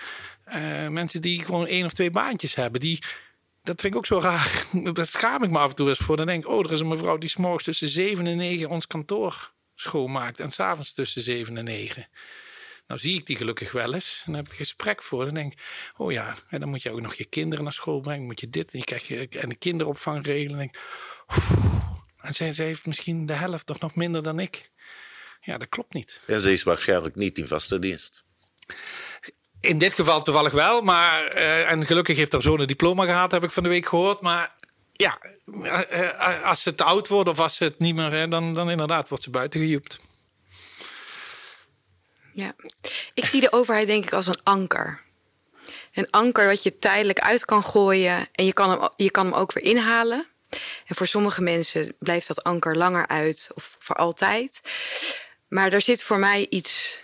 [0.49, 2.81] Uh, mensen die gewoon één of twee baantjes hebben.
[2.81, 3.03] Die,
[3.63, 4.67] dat vind ik ook zo raar.
[4.93, 6.17] Daar schaam ik me af en toe eens voor.
[6.17, 8.87] Dan denk ik, oh, er is een mevrouw die s'morgens tussen 7 en 9 ons
[8.87, 10.41] kantoor schoonmaakt.
[10.41, 12.09] En s'avonds tussen 7 en 9.
[12.91, 14.23] Nou zie ik die gelukkig wel eens.
[14.27, 15.25] En dan heb ik het gesprek voor.
[15.25, 15.61] Dan denk ik,
[15.97, 18.27] oh ja, en dan moet je ook nog je kinderen naar school brengen.
[18.27, 20.59] Moet je dit en, je krijg je, en de kinderopvang regelen.
[20.59, 20.81] denk ik,
[22.17, 24.71] en zij, zij heeft misschien de helft of nog minder dan ik.
[25.41, 26.21] Ja, dat klopt niet.
[26.27, 28.25] En ze is waarschijnlijk niet in vaste dienst.
[29.61, 33.33] In dit geval toevallig wel, maar uh, en gelukkig heeft haar zo'n een diploma gehad,
[33.33, 34.21] heb ik van de week gehoord.
[34.21, 34.55] Maar
[34.93, 38.71] ja, uh, als ze te oud wordt of als ze het niet meer, dan, dan
[38.71, 40.01] inderdaad wordt ze buiten gejoept.
[42.35, 42.55] Ja,
[43.15, 45.03] ik zie de overheid denk ik als een anker.
[45.93, 49.35] Een anker wat je tijdelijk uit kan gooien en je kan hem, je kan hem
[49.35, 50.30] ook weer inhalen.
[50.87, 54.61] En voor sommige mensen blijft dat anker langer uit of voor altijd.
[55.49, 57.03] Maar er zit voor mij iets.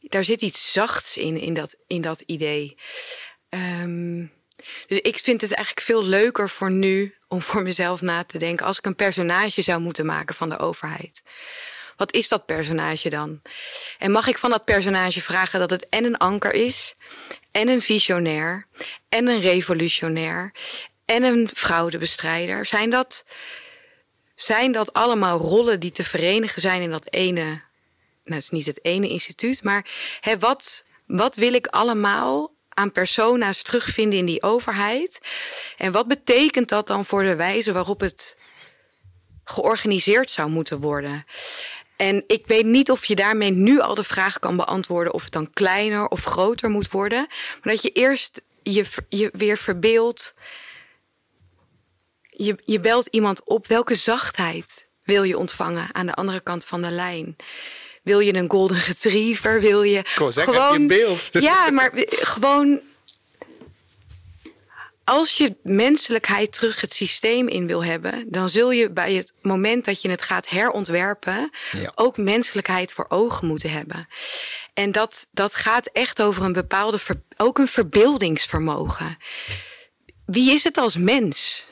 [0.00, 2.76] Daar zit iets zachts in, in dat, in dat idee.
[3.48, 4.32] Um,
[4.86, 8.66] dus ik vind het eigenlijk veel leuker voor nu om voor mezelf na te denken.
[8.66, 11.22] Als ik een personage zou moeten maken van de overheid.
[11.96, 13.42] Wat is dat personage dan?
[13.98, 16.94] En mag ik van dat personage vragen dat het en een anker is,
[17.50, 18.66] en een visionair,
[19.08, 20.54] en een revolutionair,
[21.04, 22.66] en een fraudebestrijder?
[22.66, 23.24] Zijn dat,
[24.34, 27.60] zijn dat allemaal rollen die te verenigen zijn in dat ene, nou
[28.24, 29.86] het is niet het ene instituut, maar
[30.20, 35.20] hè, wat, wat wil ik allemaal aan persona's terugvinden in die overheid?
[35.76, 38.36] En wat betekent dat dan voor de wijze waarop het
[39.44, 41.24] georganiseerd zou moeten worden?
[41.96, 45.32] En ik weet niet of je daarmee nu al de vraag kan beantwoorden of het
[45.32, 47.26] dan kleiner of groter moet worden.
[47.62, 50.34] Maar dat je eerst je, je weer verbeeldt.
[52.22, 53.66] Je, je belt iemand op.
[53.66, 57.36] Welke zachtheid wil je ontvangen aan de andere kant van de lijn?
[58.02, 59.60] Wil je een golden retriever?
[59.60, 61.28] Wil je gewoon je beeld?
[61.32, 62.80] Ja, maar gewoon
[65.06, 69.84] als je menselijkheid terug het systeem in wil hebben, dan zul je bij het moment
[69.84, 71.50] dat je het gaat herontwerpen
[71.94, 74.08] ook menselijkheid voor ogen moeten hebben.
[74.74, 76.98] En dat, dat gaat echt over een bepaalde,
[77.36, 79.16] ook een verbeeldingsvermogen.
[80.24, 81.66] Wie is het als mens?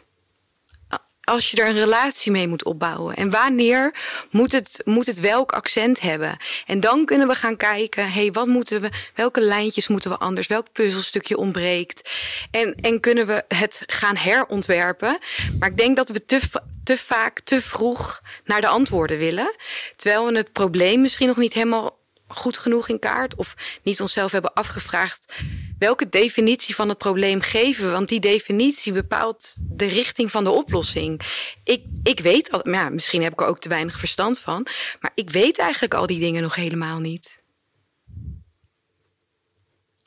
[1.25, 3.17] Als je er een relatie mee moet opbouwen.
[3.17, 3.95] En wanneer
[4.31, 6.37] moet het, moet het welk accent hebben?
[6.67, 10.47] En dan kunnen we gaan kijken, hey, wat moeten we, welke lijntjes moeten we anders?
[10.47, 12.11] Welk puzzelstukje ontbreekt?
[12.51, 15.19] En, en kunnen we het gaan herontwerpen?
[15.59, 16.41] Maar ik denk dat we te,
[16.85, 19.55] te vaak, te vroeg naar de antwoorden willen.
[19.97, 24.33] Terwijl we het probleem misschien nog niet helemaal goed genoeg in kaart of niet onszelf
[24.33, 25.33] hebben afgevraagd
[25.79, 27.91] welke definitie van het probleem geven we?
[27.91, 31.21] Want die definitie bepaalt de richting van de oplossing.
[31.65, 34.67] Ik, ik weet, al, ja, misschien heb ik er ook te weinig verstand van,
[35.01, 37.43] maar ik weet eigenlijk al die dingen nog helemaal niet.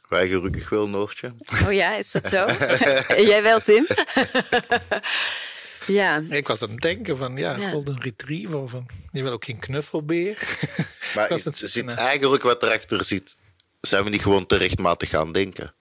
[0.09, 1.33] Wij gelukkig wel, Noortje.
[1.65, 2.45] Oh ja, is dat zo?
[3.31, 3.87] Jij wel, Tim?
[5.87, 6.23] Ja.
[6.29, 7.69] Ik was aan het denken van, ja, ja.
[7.69, 8.57] golden retriever.
[8.57, 10.37] Of een, je wil ook geen knuffelbeer.
[11.15, 13.35] Maar je ziet eigenlijk wat erachter zit.
[13.81, 15.73] Zijn we niet gewoon te rechtmatig gaan denken?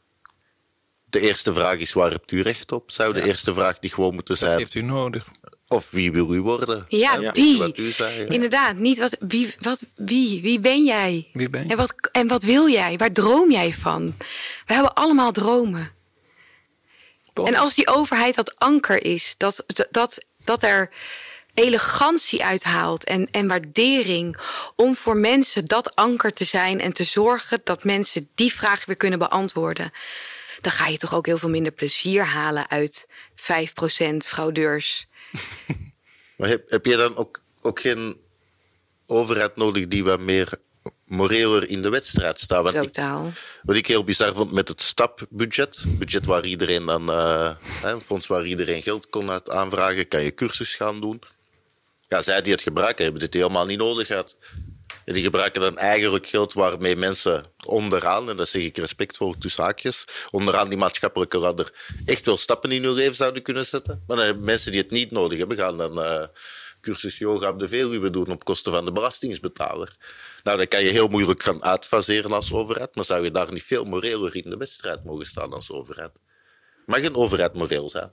[1.04, 2.90] De eerste vraag is, waar hebt u recht op?
[2.90, 4.50] Zou de eerste vraag niet gewoon moeten zijn...
[4.50, 5.26] Wat heeft u nodig?
[5.68, 6.84] Of wie wil u worden?
[6.88, 7.74] Ja, die.
[8.28, 11.28] Inderdaad, niet wat wie, wat, wie, wie ben jij?
[11.32, 11.70] Wie ben je?
[11.70, 12.96] En, wat, en wat wil jij?
[12.96, 14.06] Waar droom jij van?
[14.66, 15.90] We hebben allemaal dromen.
[17.44, 20.90] En als die overheid dat anker is, dat, dat, dat er
[21.54, 24.38] elegantie uithaalt en, en waardering
[24.76, 28.96] om voor mensen dat anker te zijn en te zorgen dat mensen die vraag weer
[28.96, 29.92] kunnen beantwoorden.
[30.60, 35.06] Dan ga je toch ook heel veel minder plezier halen uit 5% fraudeurs.
[36.36, 38.20] Maar heb, heb je dan ook, ook geen
[39.06, 40.48] overheid nodig die wat meer
[41.06, 42.62] moreler in de wedstrijd staan.
[42.62, 43.32] Want Totaal.
[43.62, 47.50] wat ik heel bizar vond met het stapbudget, budget waar iedereen dan, uh,
[47.82, 51.22] een fonds waar iedereen geld kon uit aanvragen, kan je cursus gaan doen.
[52.08, 54.36] Ja, zij die het gebruiken hebben dit helemaal niet nodig gehad.
[55.04, 59.64] En die gebruiken dan eigenlijk geld waarmee mensen onderaan, en dat zeg ik respectvol tussen
[59.64, 61.72] haakjes, onderaan die maatschappelijke ladder
[62.04, 64.02] echt wel stappen in hun leven zouden kunnen zetten.
[64.06, 66.22] Maar dan hebben mensen die het niet nodig hebben, gaan dan uh,
[66.80, 69.96] cursus yoga op de Veluwe doen op kosten van de belastingsbetaler.
[70.46, 73.62] Nou, dan kan je heel moeilijk gaan uitfaseren als overheid, maar zou je daar niet
[73.62, 76.20] veel moreler in de wedstrijd mogen staan als overheid?
[76.84, 78.12] Mag een overheid moreel zijn?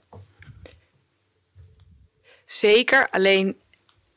[2.44, 3.60] Zeker, alleen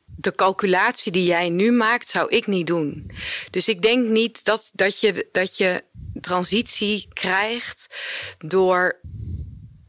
[0.04, 3.10] de calculatie die jij nu maakt, zou ik niet doen.
[3.50, 5.84] Dus ik denk niet dat, dat, je, dat je
[6.20, 7.94] transitie krijgt
[8.38, 9.00] door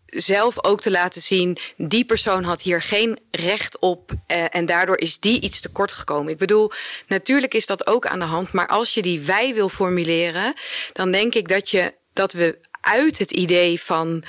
[0.10, 4.98] zelf ook te laten zien, die persoon had hier geen recht op eh, en daardoor
[4.98, 6.32] is die iets tekort gekomen.
[6.32, 6.72] Ik bedoel,
[7.08, 10.54] natuurlijk is dat ook aan de hand, maar als je die wij wil formuleren,
[10.94, 14.24] dan denk ik dat, je, dat we uit het idee van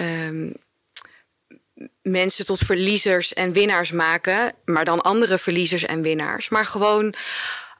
[0.00, 0.54] um,
[2.02, 7.14] mensen tot verliezers en winnaars maken, maar dan andere verliezers en winnaars, maar gewoon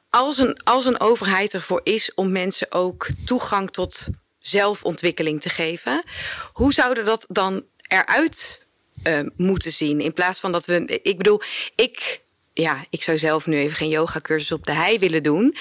[0.09, 4.07] als een, als een overheid ervoor is om mensen ook toegang tot
[4.47, 6.03] zelfontwikkeling te geven.
[6.53, 8.67] Hoe zouden dat dan eruit
[9.03, 10.01] uh, moeten zien?
[10.01, 10.99] In plaats van dat we.
[11.03, 11.41] Ik bedoel,
[11.75, 12.23] ik.
[12.53, 15.55] Ja, ik zou zelf nu even geen yoga-cursus op de hei willen doen.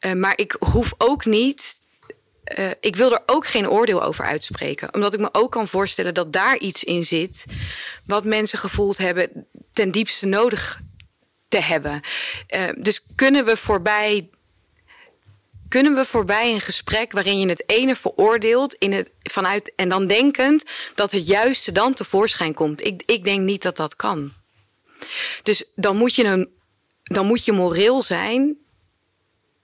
[0.00, 1.80] Uh, maar ik hoef ook niet.
[2.58, 4.94] Uh, ik wil er ook geen oordeel over uitspreken.
[4.94, 7.46] Omdat ik me ook kan voorstellen dat daar iets in zit.
[8.06, 10.80] wat mensen gevoeld hebben ten diepste nodig
[11.48, 12.00] te hebben.
[12.54, 14.28] Uh, dus kunnen we voorbij
[15.72, 20.06] kunnen we voorbij een gesprek waarin je het ene veroordeelt in het, vanuit, en dan
[20.06, 20.64] denkend
[20.94, 22.86] dat het juiste dan tevoorschijn komt.
[22.86, 24.32] Ik, ik denk niet dat dat kan.
[25.42, 26.48] Dus dan moet, je een,
[27.02, 28.58] dan moet je moreel zijn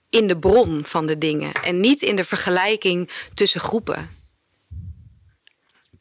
[0.09, 4.09] in de bron van de dingen en niet in de vergelijking tussen groepen.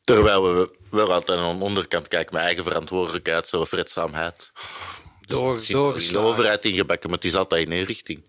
[0.03, 4.53] Terwijl we wel altijd aan de onderkant kijken met eigen verantwoordelijkheid, zo vreedzaamheid.
[5.21, 8.23] Door, door de overheid ingebakken, maar het is altijd in één richting.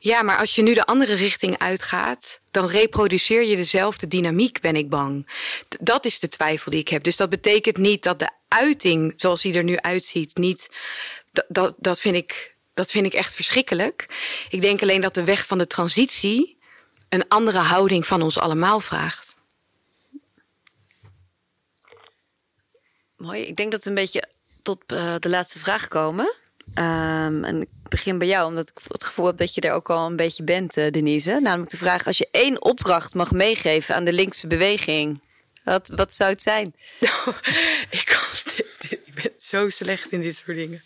[0.00, 4.76] Ja, maar als je nu de andere richting uitgaat, dan reproduceer je dezelfde dynamiek, ben
[4.76, 5.28] ik bang.
[5.80, 7.02] Dat is de twijfel die ik heb.
[7.02, 10.70] Dus dat betekent niet dat de uiting zoals die er nu uitziet, niet.
[11.48, 14.06] Dat, dat, vind ik, dat vind ik echt verschrikkelijk.
[14.48, 16.56] Ik denk alleen dat de weg van de transitie
[17.08, 19.36] een andere houding van ons allemaal vraagt.
[23.16, 23.42] Mooi.
[23.42, 24.28] Ik denk dat we een beetje
[24.62, 26.34] tot uh, de laatste vraag komen.
[26.74, 29.90] Um, en ik begin bij jou, omdat ik het gevoel heb dat je er ook
[29.90, 31.40] al een beetje bent, uh, Denise.
[31.40, 35.20] Namelijk de vraag: als je één opdracht mag meegeven aan de linkse beweging,
[35.64, 36.74] wat, wat zou het zijn?
[37.90, 38.28] ik,
[38.88, 40.82] ik ben zo slecht in dit soort dingen.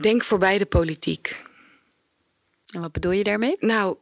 [0.00, 1.42] Denk voorbij de politiek.
[2.66, 3.56] En wat bedoel je daarmee?
[3.60, 3.96] Nou,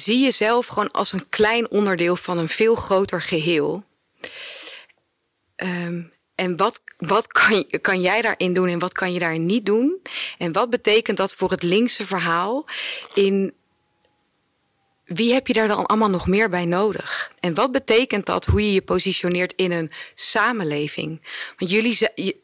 [0.00, 3.84] zie jezelf gewoon als een klein onderdeel van een veel groter geheel.
[5.56, 9.66] Um, en wat, wat kan, kan jij daarin doen en wat kan je daarin niet
[9.66, 10.02] doen?
[10.38, 12.66] En wat betekent dat voor het linkse verhaal
[13.14, 13.54] in
[15.06, 17.32] wie heb je daar dan allemaal nog meer bij nodig?
[17.40, 21.26] En wat betekent dat hoe je je positioneert in een samenleving?
[21.56, 21.98] Want jullie,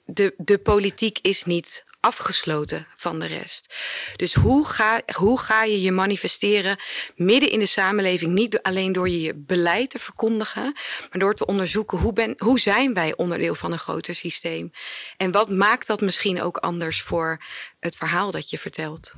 [0.04, 3.74] de, de politiek is niet afgesloten van de rest.
[4.16, 6.80] Dus hoe ga, hoe ga je je manifesteren
[7.16, 8.32] midden in de samenleving?
[8.32, 10.62] Niet alleen door je, beleid te verkondigen,
[11.10, 14.70] maar door te onderzoeken hoe, ben, hoe zijn wij onderdeel van een groter systeem?
[15.16, 17.42] En wat maakt dat misschien ook anders voor
[17.80, 19.12] het verhaal dat je vertelt?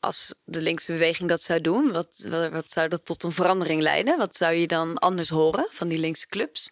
[0.00, 4.18] Als de linkse beweging dat zou doen, wat, wat zou dat tot een verandering leiden?
[4.18, 6.70] Wat zou je dan anders horen van die linkse clubs?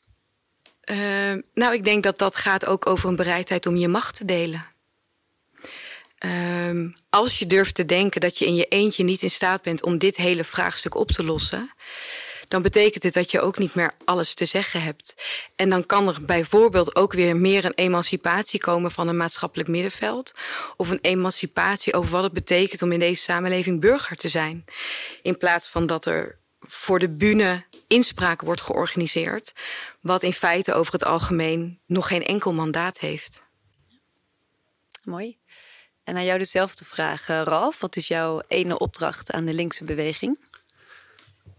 [0.91, 4.25] Uh, nou, ik denk dat dat gaat ook over een bereidheid om je macht te
[4.25, 4.67] delen.
[6.25, 9.83] Uh, als je durft te denken dat je in je eentje niet in staat bent
[9.83, 11.73] om dit hele vraagstuk op te lossen,
[12.49, 15.15] dan betekent het dat je ook niet meer alles te zeggen hebt.
[15.57, 20.33] En dan kan er bijvoorbeeld ook weer meer een emancipatie komen van een maatschappelijk middenveld.
[20.77, 24.65] Of een emancipatie over wat het betekent om in deze samenleving burger te zijn.
[25.23, 29.53] In plaats van dat er voor de bühne inspraak wordt georganiseerd,
[30.01, 33.43] wat in feite over het algemeen nog geen enkel mandaat heeft.
[35.05, 35.39] Mooi.
[36.05, 37.81] En aan jou dezelfde vraag, eh, Ralf.
[37.81, 40.39] Wat is jouw ene opdracht aan de linkse beweging?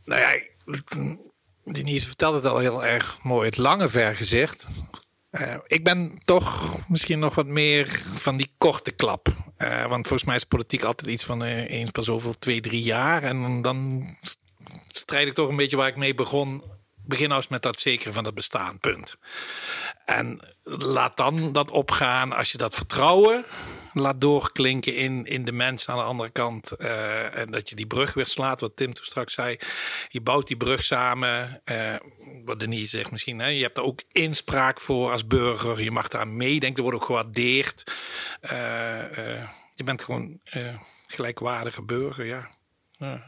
[0.04, 0.49] Nou ja,
[1.64, 3.46] Denise vertelt het al heel erg mooi.
[3.46, 4.68] Het lange vergezicht.
[5.32, 9.28] Uh, ik ben toch misschien nog wat meer van die korte klap.
[9.58, 12.82] Uh, want volgens mij is politiek altijd iets van uh, eens per zoveel, twee, drie
[12.82, 13.24] jaar.
[13.24, 14.06] En dan
[14.92, 16.64] strijd ik toch een beetje waar ik mee begon.
[17.06, 19.18] Begin als met dat zekere van het bestaan, punt.
[20.10, 23.46] En laat dan dat opgaan als je dat vertrouwen
[23.94, 26.74] laat doorklinken in, in de mensen aan de andere kant.
[26.78, 29.58] Uh, en dat je die brug weer slaat, wat Tim toen straks zei.
[30.10, 31.62] Je bouwt die brug samen.
[31.66, 31.96] Uh,
[32.46, 33.40] wat Denise zegt misschien.
[33.40, 35.84] Hè, je hebt er ook inspraak voor als burger.
[35.84, 36.78] Je mag daar meedenken.
[36.78, 37.84] Er wordt ook gewaardeerd.
[38.42, 38.52] Uh,
[39.74, 40.40] je bent gewoon
[41.08, 42.50] gelijkwaardige burger, ja.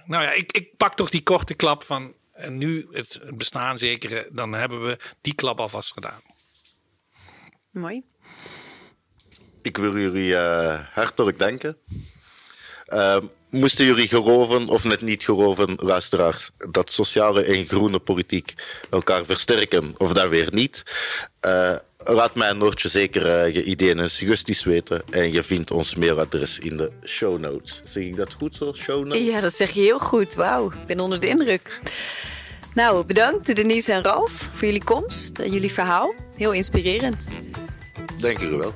[0.05, 4.27] Nou ja, ik, ik pak toch die korte klap van en nu het bestaan zekere,
[4.32, 6.21] dan hebben we die klap alvast gedaan.
[7.72, 8.03] Mooi.
[9.61, 11.78] Ik wil jullie uh, hartelijk danken.
[12.88, 13.17] Uh,
[13.49, 18.53] moesten jullie geloven of net niet geloven, luisteraars, dat sociale en groene politiek
[18.89, 20.84] elkaar versterken of dat weer niet?
[21.45, 25.01] Uh, laat mij Noortje zeker uh, je ideeën en suggesties weten.
[25.09, 27.82] En je vindt ons mailadres in de show notes.
[27.86, 29.26] Zeg ik dat goed zo, show notes?
[29.26, 30.36] Ja, dat zeg je heel goed.
[30.36, 31.80] Wauw, ik ben onder de indruk.
[32.74, 36.13] Nou, bedankt Denise en Ralf voor jullie komst en jullie verhaal.
[36.36, 37.28] Heel inspirerend.
[38.19, 38.74] Dank jullie wel.